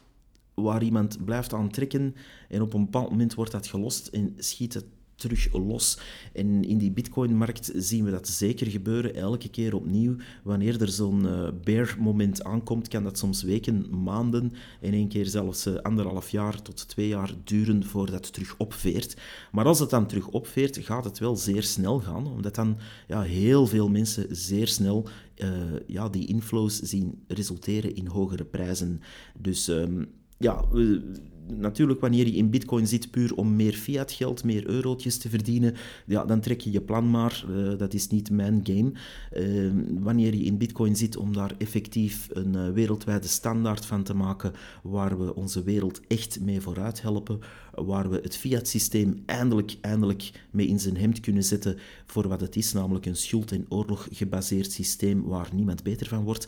waar 0.56 0.84
iemand 0.84 1.26
blijft 1.26 1.54
aan 1.54 1.70
trekken 1.70 2.16
en 2.50 2.62
op 2.62 2.74
een 2.74 2.84
bepaald 2.84 3.10
moment 3.10 3.34
wordt 3.34 3.52
dat 3.52 3.68
gelost 3.68 4.08
en 4.08 4.34
schiet 4.38 4.74
het 4.74 4.86
terug 5.16 5.54
los. 5.54 6.00
En 6.34 6.64
in 6.64 6.78
die 6.78 6.92
bitcoin-markt 6.92 7.72
zien 7.76 8.04
we 8.06 8.12
dat 8.12 8.28
zeker 8.28 8.68
gebeuren, 8.68 9.16
elke 9.16 9.50
keer 9.50 9.76
opnieuw. 9.76 10.16
Wanneer 10.44 10.82
er 10.82 10.88
zo'n 10.88 11.24
uh, 11.26 11.48
bear-moment 11.64 12.44
aankomt, 12.44 12.88
kan 12.88 13.04
dat 13.04 13.18
soms 13.18 13.44
weken, 13.44 14.04
maanden 14.04 14.54
en 14.82 14.94
één 14.94 15.08
keer 15.08 15.26
zelfs 15.26 15.68
uh, 15.68 15.76
anderhalf 15.76 16.30
jaar 16.30 16.62
tot 16.62 16.88
twee 16.88 17.08
jaar 17.08 17.34
duren 17.44 17.84
voordat 17.84 18.26
het 18.26 18.34
terug 18.34 18.56
opveert. 18.58 19.18
Maar 19.52 19.66
als 19.66 19.80
het 19.80 19.90
dan 19.90 20.08
terug 20.08 20.28
opveert, 20.28 20.78
gaat 20.78 21.06
het 21.06 21.20
wel 21.20 21.36
zeer 21.36 21.64
snel 21.64 22.00
gaan, 22.00 22.28
omdat 22.28 22.56
dan 22.56 22.78
ja, 23.08 23.22
heel 23.22 23.68
veel 23.68 23.90
mensen 23.90 24.36
zeer 24.36 24.68
snel 24.68 25.08
uh, 25.36 25.50
ja, 25.88 26.10
die 26.10 26.28
inflows 26.28 26.80
zien 26.80 27.24
resulteren 27.28 27.96
in 27.96 28.08
hogere 28.08 28.46
prijzen. 28.46 29.02
Dus... 29.38 29.68
Um, 29.68 30.08
ja, 30.42 30.54
øh, 30.76 31.02
natuurlijk 31.48 32.00
wanneer 32.00 32.26
je 32.26 32.36
in 32.36 32.50
bitcoin 32.50 32.88
zit 32.88 33.12
puur 33.12 33.36
om 33.36 33.56
meer 33.56 33.74
fiat 33.74 34.12
geld, 34.12 34.44
meer 34.44 34.68
eurotjes 34.68 35.18
te 35.18 35.30
verdienen, 35.30 35.74
ja, 36.06 36.26
dan 36.26 36.40
trek 36.40 36.62
je 36.62 36.72
je 36.72 36.82
plan 36.82 37.10
maar. 37.10 37.46
Uh, 37.50 37.78
dat 37.78 37.94
is 37.94 38.08
niet 38.08 38.32
mijn 38.32 38.62
game. 38.64 38.92
Uh, 39.34 39.72
wanneer 40.00 40.36
je 40.36 40.44
in 40.44 40.58
bitcoin 40.58 40.96
zit 40.96 41.18
om 41.18 41.34
daar 41.34 41.54
effectief 41.58 42.28
een 42.32 42.54
uh, 42.56 42.70
wereldwijde 42.70 43.28
standaard 43.28 43.86
van 43.86 44.04
te 44.04 44.14
maken, 44.14 44.54
waar 44.84 45.20
we 45.20 45.36
onze 45.36 45.64
wereld 45.64 46.02
echt 46.08 46.40
mee 46.40 46.62
vooruit 46.62 47.02
helpen, 47.02 47.40
waar 47.76 48.10
we 48.10 48.20
het 48.22 48.38
fiat-systeem 48.38 49.24
eindelijk, 49.26 49.78
eindelijk 49.82 50.32
mee 50.52 50.68
in 50.68 50.80
zijn 50.80 50.98
hemd 50.98 51.20
kunnen 51.20 51.44
zetten 51.44 51.78
voor 52.06 52.28
wat 52.28 52.42
het 52.42 52.56
is, 52.56 52.74
namelijk 52.74 53.06
een 53.06 53.16
schuld- 53.16 53.52
en 53.52 53.66
oorlog 53.70 54.08
gebaseerd 54.12 54.72
systeem 54.72 55.24
waar 55.24 55.50
niemand 55.54 55.84
beter 55.84 56.08
van 56.08 56.24
wordt. 56.24 56.48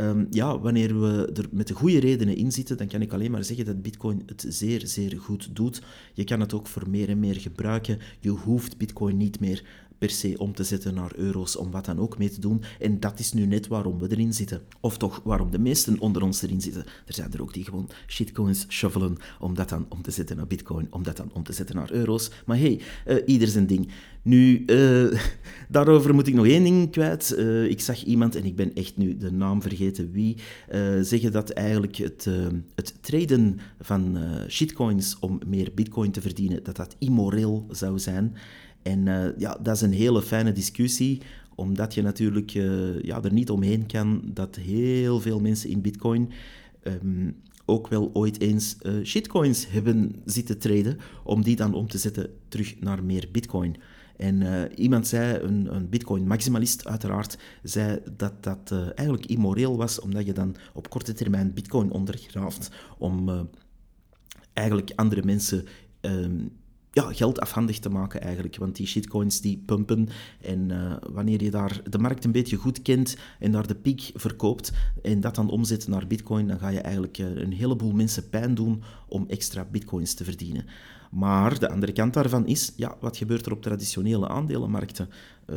Um, 0.00 0.26
ja, 0.30 0.58
wanneer 0.58 1.00
we 1.00 1.30
er 1.34 1.48
met 1.50 1.66
de 1.66 1.74
goede 1.74 1.98
redenen 1.98 2.36
in 2.36 2.52
zitten, 2.52 2.76
dan 2.76 2.86
kan 2.86 3.02
ik 3.02 3.12
alleen 3.12 3.30
maar 3.30 3.44
zeggen 3.44 3.64
dat 3.64 3.82
bitcoin 3.82 4.22
zeer, 4.48 4.86
zeer 4.86 5.20
goed 5.20 5.56
doet. 5.56 5.82
Je 6.12 6.24
kan 6.24 6.40
het 6.40 6.54
ook 6.54 6.66
voor 6.66 6.90
meer 6.90 7.08
en 7.08 7.20
meer 7.20 7.40
gebruiken. 7.40 7.98
Je 8.20 8.30
hoeft 8.30 8.76
bitcoin 8.76 9.16
niet 9.16 9.40
meer 9.40 9.62
per 9.98 10.10
se 10.10 10.34
om 10.38 10.54
te 10.54 10.64
zetten 10.64 10.94
naar 10.94 11.12
euro's, 11.16 11.56
om 11.56 11.70
wat 11.70 11.84
dan 11.84 11.98
ook 11.98 12.18
mee 12.18 12.30
te 12.30 12.40
doen. 12.40 12.62
En 12.78 13.00
dat 13.00 13.18
is 13.18 13.32
nu 13.32 13.46
net 13.46 13.66
waarom 13.66 13.98
we 13.98 14.10
erin 14.10 14.32
zitten. 14.32 14.62
Of 14.80 14.98
toch 14.98 15.20
waarom 15.24 15.50
de 15.50 15.58
meesten 15.58 15.98
onder 15.98 16.22
ons 16.22 16.42
erin 16.42 16.60
zitten. 16.60 16.84
Er 17.06 17.14
zijn 17.14 17.32
er 17.32 17.42
ook 17.42 17.54
die 17.54 17.64
gewoon 17.64 17.88
shitcoins 18.06 18.66
shovelen 18.68 19.16
om 19.40 19.54
dat 19.54 19.68
dan 19.68 19.86
om 19.88 20.02
te 20.02 20.10
zetten 20.10 20.36
naar 20.36 20.46
bitcoin, 20.46 20.86
om 20.90 21.02
dat 21.02 21.16
dan 21.16 21.30
om 21.32 21.42
te 21.42 21.52
zetten 21.52 21.76
naar 21.76 21.92
euro's. 21.92 22.30
Maar 22.46 22.58
hey, 22.58 22.80
uh, 23.06 23.16
ieder 23.26 23.48
zijn 23.48 23.66
ding. 23.66 23.88
Nu, 24.22 24.62
uh, 24.66 25.20
daarover 25.68 26.14
moet 26.14 26.26
ik 26.26 26.34
nog 26.34 26.46
één 26.46 26.62
ding 26.62 26.90
kwijt. 26.90 27.34
Uh, 27.38 27.64
ik 27.64 27.80
zag 27.80 28.04
iemand, 28.04 28.36
en 28.36 28.44
ik 28.44 28.56
ben 28.56 28.74
echt 28.74 28.96
nu 28.96 29.16
de 29.16 29.32
naam 29.32 29.62
vergeten 29.62 30.10
wie, 30.12 30.36
zeggen 31.00 31.32
dat 31.32 31.50
eigenlijk 31.50 31.96
het, 31.96 32.28
het 32.74 32.94
traden 33.00 33.58
van 33.80 34.18
shitcoins 34.48 35.18
om 35.20 35.40
meer 35.46 35.70
bitcoin 35.74 36.10
te 36.10 36.20
verdienen, 36.20 36.62
dat 36.62 36.76
dat 36.76 36.96
immoreel 36.98 37.66
zou 37.70 37.98
zijn. 37.98 38.36
En 38.86 39.06
uh, 39.06 39.38
ja, 39.38 39.58
dat 39.62 39.74
is 39.74 39.80
een 39.80 39.92
hele 39.92 40.22
fijne 40.22 40.52
discussie, 40.52 41.22
omdat 41.54 41.94
je 41.94 42.02
natuurlijk 42.02 42.54
uh, 42.54 43.02
ja, 43.02 43.22
er 43.22 43.32
niet 43.32 43.50
omheen 43.50 43.86
kan 43.86 44.22
dat 44.24 44.56
heel 44.56 45.20
veel 45.20 45.40
mensen 45.40 45.70
in 45.70 45.80
Bitcoin 45.80 46.32
um, 46.82 47.36
ook 47.64 47.88
wel 47.88 48.10
ooit 48.12 48.40
eens 48.40 48.76
uh, 48.82 49.04
shitcoins 49.04 49.66
hebben 49.68 50.22
zitten 50.24 50.58
traden, 50.58 50.98
om 51.24 51.42
die 51.42 51.56
dan 51.56 51.74
om 51.74 51.88
te 51.88 51.98
zetten 51.98 52.30
terug 52.48 52.80
naar 52.80 53.04
meer 53.04 53.28
Bitcoin. 53.32 53.76
En 54.16 54.70
iemand 54.74 55.06
zei, 55.06 55.38
een, 55.42 55.74
een 55.74 55.88
Bitcoin-maximalist 55.88 56.86
uiteraard, 56.86 57.38
zei 57.62 57.98
dat 58.16 58.42
dat 58.42 58.72
eigenlijk 58.94 59.26
immoreel 59.26 59.76
was, 59.76 60.00
omdat 60.00 60.26
je 60.26 60.32
dan 60.32 60.56
op 60.72 60.90
korte 60.90 61.12
termijn 61.12 61.54
Bitcoin 61.54 61.90
ondergraaft 61.90 62.70
om 62.98 63.48
eigenlijk 64.52 64.92
andere 64.94 65.24
mensen 65.24 65.64
um, 66.00 66.50
ja, 66.96 67.12
geld 67.12 67.40
afhandig 67.40 67.78
te 67.78 67.88
maken 67.88 68.20
eigenlijk. 68.20 68.56
Want 68.56 68.76
die 68.76 68.86
shitcoins 68.86 69.40
die 69.40 69.62
pumpen 69.66 70.08
en 70.40 70.70
uh, 70.70 70.96
wanneer 71.12 71.42
je 71.42 71.50
daar 71.50 71.80
de 71.90 71.98
markt 71.98 72.24
een 72.24 72.32
beetje 72.32 72.56
goed 72.56 72.82
kent 72.82 73.16
en 73.38 73.52
daar 73.52 73.66
de 73.66 73.74
piek 73.74 74.10
verkoopt 74.14 74.72
en 75.02 75.20
dat 75.20 75.34
dan 75.34 75.50
omzet 75.50 75.88
naar 75.88 76.06
bitcoin, 76.06 76.48
dan 76.48 76.58
ga 76.58 76.68
je 76.68 76.80
eigenlijk 76.80 77.18
uh, 77.18 77.36
een 77.36 77.52
heleboel 77.52 77.92
mensen 77.92 78.28
pijn 78.28 78.54
doen 78.54 78.82
om 79.08 79.24
extra 79.28 79.66
bitcoins 79.70 80.14
te 80.14 80.24
verdienen. 80.24 80.64
Maar 81.16 81.58
de 81.58 81.68
andere 81.70 81.92
kant 81.92 82.14
daarvan 82.14 82.46
is, 82.46 82.72
ja, 82.76 82.96
wat 83.00 83.16
gebeurt 83.16 83.46
er 83.46 83.52
op 83.52 83.62
traditionele 83.62 84.28
aandelenmarkten? 84.28 85.08
Uh, 85.46 85.56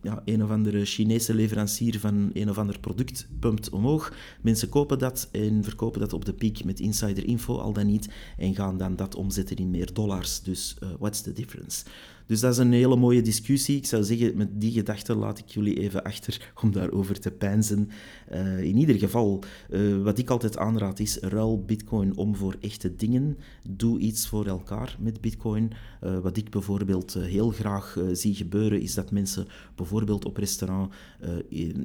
ja, 0.00 0.22
een 0.24 0.44
of 0.44 0.50
andere 0.50 0.84
Chinese 0.84 1.34
leverancier 1.34 2.00
van 2.00 2.30
een 2.32 2.50
of 2.50 2.58
ander 2.58 2.78
product 2.78 3.28
pumpt 3.40 3.70
omhoog. 3.70 4.12
Mensen 4.40 4.68
kopen 4.68 4.98
dat 4.98 5.28
en 5.32 5.64
verkopen 5.64 6.00
dat 6.00 6.12
op 6.12 6.24
de 6.24 6.32
piek 6.32 6.64
met 6.64 6.80
insider 6.80 7.24
info, 7.24 7.58
al 7.58 7.72
dan 7.72 7.86
niet, 7.86 8.08
en 8.36 8.54
gaan 8.54 8.76
dan 8.76 8.96
dat 8.96 9.14
omzetten 9.14 9.56
in 9.56 9.70
meer 9.70 9.92
dollars. 9.92 10.42
Dus 10.42 10.76
uh, 10.82 10.88
what's 10.98 11.20
the 11.20 11.32
difference? 11.32 11.84
Dus 12.32 12.40
dat 12.40 12.52
is 12.52 12.58
een 12.58 12.72
hele 12.72 12.96
mooie 12.96 13.22
discussie. 13.22 13.76
Ik 13.76 13.86
zou 13.86 14.04
zeggen, 14.04 14.36
met 14.36 14.48
die 14.60 14.72
gedachte 14.72 15.14
laat 15.14 15.38
ik 15.38 15.48
jullie 15.48 15.80
even 15.80 16.02
achter 16.02 16.52
om 16.62 16.72
daarover 16.72 17.20
te 17.20 17.30
pijnzen. 17.30 17.90
Uh, 18.32 18.62
in 18.62 18.76
ieder 18.76 18.98
geval, 18.98 19.42
uh, 19.70 20.02
wat 20.02 20.18
ik 20.18 20.30
altijd 20.30 20.58
aanraad 20.58 20.98
is, 20.98 21.18
ruil 21.18 21.64
bitcoin 21.64 22.16
om 22.16 22.36
voor 22.36 22.56
echte 22.60 22.96
dingen. 22.96 23.38
Doe 23.70 23.98
iets 23.98 24.28
voor 24.28 24.46
elkaar 24.46 24.96
met 25.00 25.20
bitcoin. 25.20 25.70
Uh, 26.04 26.18
wat 26.18 26.36
ik 26.36 26.50
bijvoorbeeld 26.50 27.14
heel 27.14 27.50
graag 27.50 27.98
zie 28.12 28.34
gebeuren, 28.34 28.80
is 28.80 28.94
dat 28.94 29.10
mensen 29.10 29.46
bijvoorbeeld 29.74 30.24
op 30.24 30.36
restaurant 30.36 30.92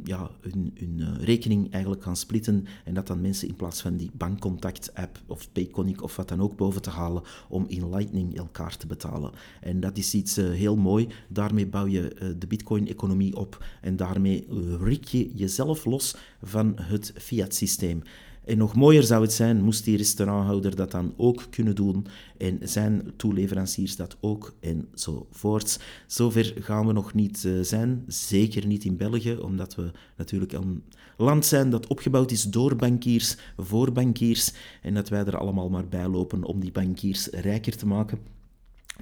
ja, 0.03 0.31
hun, 0.41 0.73
hun 0.79 1.17
rekening 1.19 1.71
eigenlijk 1.71 2.03
gaan 2.03 2.15
splitten 2.15 2.65
en 2.85 2.93
dat 2.93 3.07
dan 3.07 3.21
mensen 3.21 3.47
in 3.47 3.55
plaats 3.55 3.81
van 3.81 3.97
die 3.97 4.11
bankcontact-app 4.13 5.19
of 5.27 5.51
Payconic 5.51 6.03
of 6.03 6.15
wat 6.15 6.27
dan 6.27 6.41
ook 6.41 6.55
boven 6.55 6.81
te 6.81 6.89
halen, 6.89 7.23
om 7.49 7.65
in 7.67 7.89
Lightning 7.89 8.37
elkaar 8.37 8.77
te 8.77 8.87
betalen. 8.87 9.31
En 9.61 9.79
dat 9.79 9.97
is 9.97 10.13
iets 10.13 10.36
uh, 10.37 10.51
heel 10.51 10.75
mooi. 10.75 11.07
Daarmee 11.27 11.67
bouw 11.67 11.87
je 11.87 12.15
uh, 12.15 12.29
de 12.37 12.47
Bitcoin-economie 12.47 13.35
op 13.35 13.65
en 13.81 13.95
daarmee 13.95 14.47
rik 14.81 15.03
je 15.03 15.31
jezelf 15.33 15.85
los 15.85 16.15
van 16.43 16.73
het 16.81 17.13
fiat-systeem. 17.15 18.01
En 18.45 18.57
nog 18.57 18.75
mooier 18.75 19.03
zou 19.03 19.21
het 19.21 19.33
zijn, 19.33 19.63
moest 19.63 19.83
die 19.83 19.97
restauranthouder 19.97 20.75
dat 20.75 20.91
dan 20.91 21.13
ook 21.17 21.43
kunnen 21.49 21.75
doen 21.75 22.05
en 22.37 22.59
zijn 22.61 23.11
toeleveranciers 23.15 23.95
dat 23.95 24.17
ook 24.19 24.53
enzovoorts. 24.59 25.79
Zover 26.05 26.53
gaan 26.59 26.87
we 26.87 26.93
nog 26.93 27.13
niet 27.13 27.49
zijn, 27.61 28.03
zeker 28.07 28.65
niet 28.65 28.83
in 28.83 28.97
België, 28.97 29.33
omdat 29.33 29.75
we 29.75 29.91
natuurlijk 30.15 30.51
een 30.51 30.83
land 31.17 31.45
zijn 31.45 31.69
dat 31.69 31.87
opgebouwd 31.87 32.31
is 32.31 32.43
door 32.43 32.75
bankiers, 32.75 33.37
voor 33.57 33.91
bankiers, 33.91 34.53
en 34.81 34.93
dat 34.93 35.09
wij 35.09 35.25
er 35.25 35.37
allemaal 35.37 35.69
maar 35.69 35.87
bij 35.87 36.07
lopen 36.07 36.43
om 36.43 36.59
die 36.59 36.71
bankiers 36.71 37.27
rijker 37.27 37.77
te 37.77 37.87
maken. 37.87 38.36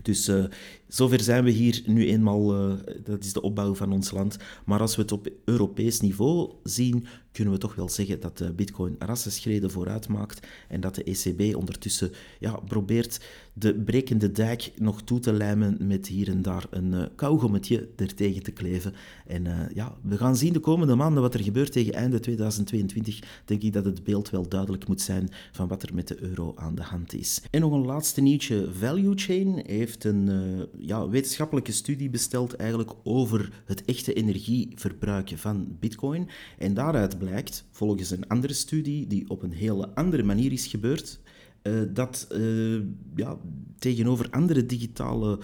Dus 0.02 0.30
uh, 0.30 0.46
zover 0.88 1.22
zijn 1.22 1.44
we 1.44 1.50
hier 1.50 1.82
nu 1.86 2.08
eenmaal, 2.08 2.70
uh, 2.70 2.78
dat 3.04 3.24
is 3.24 3.34
de 3.34 3.42
opbouw 3.42 3.76
van 3.76 3.92
ons 3.92 4.12
land. 4.12 4.38
Maar 4.66 4.80
als 4.80 4.96
we 4.96 5.02
het 5.02 5.12
op 5.12 5.30
Europees 5.46 6.00
niveau 6.00 6.52
zien, 6.64 7.06
kunnen 7.36 7.54
we 7.54 7.60
toch 7.60 7.76
wel 7.76 7.90
zeggen 7.90 8.20
dat 8.20 8.38
de 8.38 8.54
bitcoin 8.54 8.96
rassenschreden 9.00 9.72
vooruit 9.72 10.08
maakt 10.08 10.48
en 10.68 10.82
dat 10.82 10.96
de 10.96 11.04
ECB 11.04 11.56
ondertussen 11.56 12.12
ja, 12.40 12.60
probeert 12.68 13.20
de 13.54 13.74
brekende 13.74 14.32
dijk 14.32 14.72
nog 14.78 15.02
toe 15.02 15.20
te 15.20 15.34
lijmen 15.34 15.78
met 15.80 16.08
hier 16.08 16.30
en 16.30 16.42
daar 16.42 16.66
een 16.70 16.92
uh, 16.94 17.04
kauwgommetje 17.16 17.88
ertegen 17.96 18.44
te 18.44 18.52
kleven. 18.52 18.94
En 19.28 19.46
uh, 19.46 19.60
ja, 19.74 19.98
we 20.02 20.18
gaan 20.18 20.36
zien 20.36 20.54
de 20.54 20.60
komende 20.60 20.96
maanden 20.96 21.22
wat 21.22 21.34
er 21.34 21.44
gebeurt 21.44 21.72
tegen 21.72 21.94
einde 21.94 22.20
2022. 22.20 23.20
Denk 23.46 23.62
ik 23.62 23.74
dat 23.74 23.86
het 23.86 24.04
beeld 24.04 24.30
wel 24.30 24.48
duidelijk 24.50 24.88
moet 24.88 25.02
zijn 25.02 25.30
van 25.52 25.68
wat 25.68 25.84
er 25.84 25.94
met 25.94 26.08
de 26.08 26.22
euro 26.22 26.54
aan 26.56 26.76
de 26.76 26.84
hand 26.84 27.14
is. 27.14 27.42
En 27.52 27.62
nog 27.62 27.72
een 27.72 27.86
laatste 27.86 28.22
nieuwtje. 28.22 28.68
Value 28.72 29.16
Chain 29.16 29.64
heeft 29.66 30.04
een 30.04 30.30
ja, 30.78 31.10
wetenschappelijke 31.10 31.72
studie 31.72 32.10
besteld 32.10 32.56
eigenlijk 32.56 32.92
over 33.04 33.64
het 33.66 33.86
echte 33.86 34.14
energieverbruik 34.14 35.32
van 35.36 35.78
bitcoin. 35.80 36.30
En 36.58 36.74
daaruit 36.74 37.18
blijkt, 37.18 37.25
volgens 37.72 38.12
een 38.12 38.28
andere 38.28 38.54
studie 38.54 39.08
die 39.08 39.30
op 39.30 39.44
een 39.44 39.54
hele 39.54 39.96
andere 39.96 40.24
manier 40.24 40.52
is 40.52 40.68
gebeurd, 40.68 41.20
uh, 41.64 41.82
dat 41.94 42.28
uh, 42.32 42.82
ja, 43.16 43.38
tegenover 43.80 44.30
andere 44.30 44.66
digitale 44.66 45.40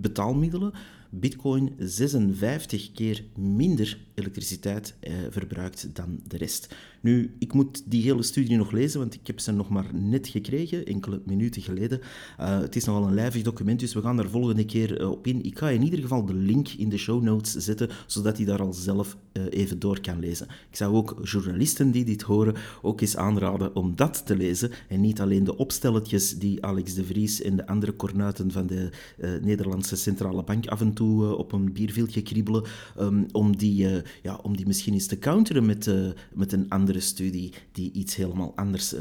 betaalmiddelen 0.00 0.72
Bitcoin 1.10 1.74
56 1.78 2.92
keer 2.92 3.24
minder 3.36 3.98
elektriciteit 4.14 4.94
eh, 5.00 5.12
verbruikt 5.30 5.94
dan 5.94 6.20
de 6.26 6.36
rest. 6.36 6.74
Nu, 7.00 7.34
ik 7.38 7.52
moet 7.52 7.82
die 7.86 8.02
hele 8.02 8.22
studie 8.22 8.56
nog 8.56 8.70
lezen, 8.70 9.00
want 9.00 9.14
ik 9.14 9.26
heb 9.26 9.40
ze 9.40 9.52
nog 9.52 9.68
maar 9.68 9.86
net 9.94 10.28
gekregen, 10.28 10.86
enkele 10.86 11.20
minuten 11.24 11.62
geleden. 11.62 12.00
Uh, 12.40 12.60
het 12.60 12.76
is 12.76 12.84
nogal 12.84 13.06
een 13.06 13.14
lijvig 13.14 13.42
document, 13.42 13.80
dus 13.80 13.94
we 13.94 14.00
gaan 14.00 14.16
daar 14.16 14.28
volgende 14.28 14.64
keer 14.64 15.00
uh, 15.00 15.10
op 15.10 15.26
in. 15.26 15.44
Ik 15.44 15.58
ga 15.58 15.68
in 15.68 15.82
ieder 15.82 15.98
geval 15.98 16.24
de 16.24 16.34
link 16.34 16.68
in 16.68 16.88
de 16.88 16.96
show 16.96 17.22
notes 17.22 17.52
zetten, 17.52 17.88
zodat 18.06 18.36
hij 18.36 18.46
daar 18.46 18.60
al 18.60 18.72
zelf 18.72 19.16
uh, 19.32 19.42
even 19.50 19.78
door 19.78 20.00
kan 20.00 20.18
lezen. 20.18 20.46
Ik 20.70 20.76
zou 20.76 20.94
ook 20.94 21.16
journalisten 21.22 21.90
die 21.90 22.04
dit 22.04 22.22
horen 22.22 22.54
ook 22.82 23.00
eens 23.00 23.16
aanraden 23.16 23.76
om 23.76 23.96
dat 23.96 24.26
te 24.26 24.36
lezen 24.36 24.70
en 24.88 25.00
niet 25.00 25.20
alleen 25.20 25.44
de 25.44 25.56
opstelletjes 25.56 26.38
die 26.38 26.64
Alex 26.64 26.94
de 26.94 27.04
Vries 27.04 27.42
en 27.42 27.56
de 27.56 27.66
andere 27.66 27.92
kornuiten 27.92 28.50
van 28.50 28.66
de 28.66 28.90
Nederlandse 29.42 29.96
Centrale 29.96 30.42
Bank 30.42 30.66
af 30.66 30.80
en 30.80 30.92
toe 30.92 31.36
op 31.36 31.52
een 31.52 31.72
bierviltje 31.72 32.22
kriebelen, 32.22 32.64
um, 33.00 33.26
om, 33.32 33.56
die, 33.56 33.86
ja, 34.22 34.40
om 34.42 34.56
die 34.56 34.66
misschien 34.66 34.92
eens 34.92 35.06
te 35.06 35.18
counteren 35.18 35.66
met, 35.66 35.90
met 36.34 36.52
een 36.52 36.68
studie 37.00 37.52
die 37.72 37.92
iets 37.92 38.16
helemaal 38.16 38.52
anders 38.56 38.94
uh, 38.94 39.00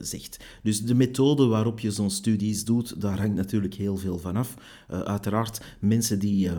zegt. 0.00 0.44
Dus 0.62 0.82
de 0.82 0.94
methode 0.94 1.46
waarop 1.46 1.80
je 1.80 1.90
zo'n 1.90 2.10
studies 2.10 2.64
doet, 2.64 3.00
daar 3.00 3.18
hangt 3.18 3.36
natuurlijk 3.36 3.74
heel 3.74 3.96
veel 3.96 4.18
van 4.18 4.36
af. 4.36 4.54
Uh, 4.90 5.00
uiteraard, 5.00 5.60
mensen 5.80 6.18
die... 6.18 6.50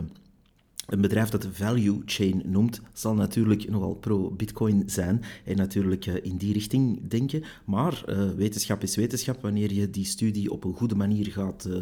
Uh, 0.86 0.96
een 0.96 1.00
bedrijf 1.00 1.28
dat 1.28 1.42
de 1.42 1.52
value 1.52 2.02
chain 2.04 2.42
noemt, 2.44 2.80
zal 2.92 3.14
natuurlijk 3.14 3.68
nogal 3.70 3.94
pro-Bitcoin 3.94 4.82
zijn 4.86 5.22
en 5.44 5.56
natuurlijk 5.56 6.06
in 6.06 6.36
die 6.36 6.52
richting 6.52 7.08
denken. 7.08 7.44
Maar 7.64 8.04
wetenschap 8.36 8.82
is 8.82 8.96
wetenschap. 8.96 9.42
Wanneer 9.42 9.72
je 9.72 9.90
die 9.90 10.04
studie 10.04 10.50
op 10.50 10.64
een 10.64 10.74
goede 10.74 10.94
manier 10.94 11.26
gaat 11.26 11.68
uh, 11.68 11.76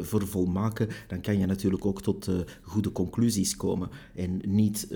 vervolmaken, 0.00 0.88
dan 1.08 1.20
kan 1.20 1.38
je 1.38 1.46
natuurlijk 1.46 1.84
ook 1.86 2.02
tot 2.02 2.30
goede 2.62 2.92
conclusies 2.92 3.56
komen. 3.56 3.88
En 4.14 4.40
niet 4.46 4.88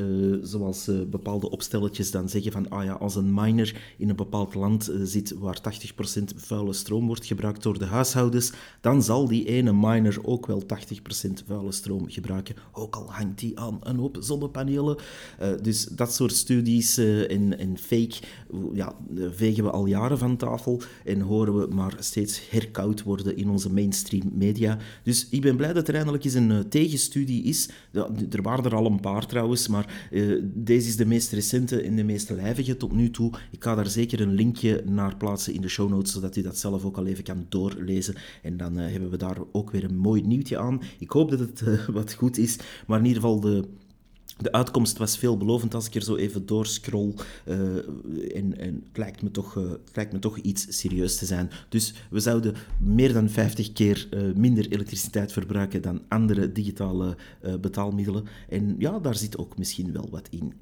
zoals 0.42 0.90
bepaalde 1.10 1.50
opstelletjes 1.50 2.10
dan 2.10 2.28
zeggen 2.28 2.52
van 2.52 2.68
ah 2.68 2.84
ja, 2.84 2.92
als 2.92 3.16
een 3.16 3.34
miner 3.34 3.94
in 3.98 4.08
een 4.08 4.16
bepaald 4.16 4.54
land 4.54 4.92
zit 5.02 5.34
waar 5.38 5.60
80% 6.16 6.22
vuile 6.36 6.72
stroom 6.72 7.06
wordt 7.06 7.26
gebruikt 7.26 7.62
door 7.62 7.78
de 7.78 7.86
huishoudens, 7.86 8.52
dan 8.80 9.02
zal 9.02 9.28
die 9.28 9.46
ene 9.46 9.72
miner 9.72 10.18
ook 10.22 10.46
wel 10.46 10.62
80% 10.62 10.66
vuile 11.46 11.72
stroom 11.72 12.10
gebruiken, 12.10 12.56
ook 12.72 12.96
al 12.96 13.12
hangt 13.12 13.43
aan 13.54 13.78
een 13.82 13.96
hoop 13.96 14.16
zonnepanelen. 14.20 14.96
Uh, 15.42 15.48
dus 15.62 15.84
dat 15.84 16.14
soort 16.14 16.32
studies 16.32 16.98
uh, 16.98 17.30
en, 17.30 17.58
en, 17.58 17.78
fake 17.78 18.14
ja, 18.72 18.94
vegen 19.30 19.64
we 19.64 19.70
al 19.70 19.86
jaren 19.86 20.18
van 20.18 20.36
tafel 20.36 20.82
en 21.04 21.20
horen 21.20 21.58
we 21.58 21.74
maar 21.74 21.96
steeds 21.98 22.50
herkoud 22.50 23.02
worden 23.02 23.36
in 23.36 23.48
onze 23.48 23.72
mainstream 23.72 24.30
media. 24.32 24.78
Dus 25.02 25.28
ik 25.30 25.40
ben 25.40 25.56
blij 25.56 25.72
dat 25.72 25.88
er 25.88 25.94
eindelijk 25.94 26.24
eens 26.24 26.34
een 26.34 26.68
tegenstudie 26.68 27.42
is. 27.42 27.68
Er 28.30 28.42
waren 28.42 28.64
er 28.64 28.74
al 28.74 28.86
een 28.86 29.00
paar 29.00 29.26
trouwens, 29.26 29.68
maar 29.68 30.08
deze 30.42 30.88
is 30.88 30.96
de 30.96 31.06
meest 31.06 31.32
recente 31.32 31.80
en 31.80 31.96
de 31.96 32.04
meest 32.04 32.30
lijvige 32.30 32.76
tot 32.76 32.92
nu 32.92 33.10
toe. 33.10 33.32
Ik 33.50 33.62
ga 33.64 33.74
daar 33.74 33.86
zeker 33.86 34.20
een 34.20 34.34
linkje 34.34 34.82
naar 34.86 35.16
plaatsen 35.16 35.54
in 35.54 35.60
de 35.60 35.68
show 35.68 35.90
notes, 35.90 36.12
zodat 36.12 36.36
u 36.36 36.42
dat 36.42 36.58
zelf 36.58 36.84
ook 36.84 36.96
al 36.96 37.06
even 37.06 37.24
kan 37.24 37.46
doorlezen. 37.48 38.14
En 38.42 38.56
dan 38.56 38.76
hebben 38.76 39.10
we 39.10 39.16
daar 39.16 39.38
ook 39.52 39.70
weer 39.70 39.84
een 39.84 39.96
mooi 39.96 40.22
nieuwtje 40.22 40.58
aan. 40.58 40.82
Ik 40.98 41.10
hoop 41.10 41.30
dat 41.30 41.38
het 41.38 41.62
wat 41.98 42.12
goed 42.12 42.38
is, 42.38 42.58
maar 42.86 42.98
in 42.98 43.06
ieder 43.06 43.22
geval 43.22 43.33
de, 43.40 43.64
uitkomst 44.52 44.98
was 44.98 45.18
veelbelovend 45.18 45.74
als 45.74 45.86
ik 45.86 45.94
er 45.94 46.02
zo 46.02 46.16
even 46.16 46.46
doorscroll. 46.46 47.14
Uh, 47.44 47.56
en, 48.36 48.58
en 48.58 48.82
het, 48.86 48.96
lijkt 48.96 49.22
me 49.22 49.30
toch, 49.30 49.54
het 49.54 49.94
lijkt 49.94 50.12
me 50.12 50.18
toch 50.18 50.38
iets 50.38 50.66
serieus 50.78 51.16
te 51.16 51.26
zijn. 51.26 51.50
Dus 51.68 51.94
we 52.10 52.20
zouden 52.20 52.54
meer 52.78 53.12
dan 53.12 53.28
50 53.30 53.72
keer 53.72 54.08
uh, 54.10 54.34
minder 54.34 54.72
elektriciteit 54.72 55.32
verbruiken 55.32 55.82
dan 55.82 56.02
andere 56.08 56.52
digitale 56.52 57.16
betaalmiddelen. 57.60 58.24
En 58.48 58.74
ja, 58.78 58.98
daar 58.98 59.16
zit 59.16 59.38
ook 59.38 59.58
misschien 59.58 59.92
wel 59.92 60.08
wat 60.10 60.28
in. 60.30 60.52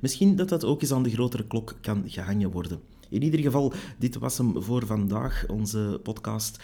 misschien 0.00 0.36
dat 0.36 0.48
dat 0.48 0.64
ook 0.64 0.82
eens 0.82 0.92
aan 0.92 1.02
de 1.02 1.10
grotere 1.10 1.46
klok 1.46 1.76
kan 1.80 2.02
gehangen 2.06 2.50
worden. 2.50 2.80
In 3.10 3.22
ieder 3.22 3.40
geval, 3.40 3.72
dit 3.98 4.18
was 4.18 4.38
hem 4.38 4.62
voor 4.62 4.86
vandaag, 4.86 5.44
onze 5.48 6.00
podcast. 6.02 6.58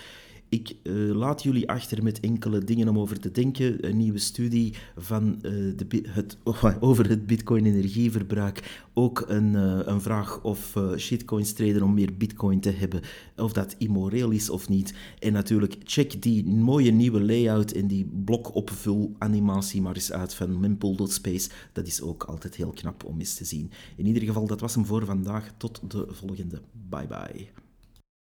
Ik 0.49 0.77
uh, 0.83 1.15
laat 1.15 1.43
jullie 1.43 1.69
achter 1.69 2.03
met 2.03 2.21
enkele 2.21 2.65
dingen 2.65 2.89
om 2.89 2.99
over 2.99 3.21
te 3.21 3.31
denken. 3.31 3.89
Een 3.89 3.97
nieuwe 3.97 4.19
studie 4.19 4.75
van, 4.97 5.39
uh, 5.43 5.77
de, 5.77 6.05
het, 6.09 6.39
over 6.81 7.09
het 7.09 7.27
bitcoin-energieverbruik. 7.27 8.85
Ook 8.95 9.25
een, 9.29 9.53
uh, 9.53 9.81
een 9.85 10.01
vraag 10.01 10.43
of 10.43 10.79
shitcoins 10.97 11.53
treden 11.53 11.83
om 11.83 11.95
meer 11.95 12.17
bitcoin 12.17 12.61
te 12.61 12.71
hebben. 12.71 13.01
Of 13.37 13.53
dat 13.53 13.75
immoreel 13.79 14.31
is 14.31 14.51
of 14.51 14.69
niet. 14.69 14.95
En 15.19 15.33
natuurlijk, 15.33 15.77
check 15.85 16.23
die 16.23 16.47
mooie 16.47 16.91
nieuwe 16.91 17.21
layout 17.21 17.73
en 17.73 17.87
die 17.87 18.11
blokopvul-animatie 18.25 19.83
maar 19.83 19.95
eens 19.95 20.13
uit 20.13 20.35
van 20.35 20.61
mempool.space. 20.61 21.51
Dat 21.73 21.87
is 21.87 22.03
ook 22.03 22.25
altijd 22.25 22.55
heel 22.55 22.71
knap 22.71 23.05
om 23.05 23.19
eens 23.19 23.35
te 23.35 23.45
zien. 23.45 23.71
In 23.97 24.07
ieder 24.07 24.23
geval, 24.23 24.47
dat 24.47 24.61
was 24.61 24.75
hem 24.75 24.87
voor 24.87 25.05
vandaag. 25.05 25.55
Tot 25.57 25.81
de 25.91 26.07
volgende. 26.11 26.61
Bye 26.89 27.07
bye. 27.07 27.66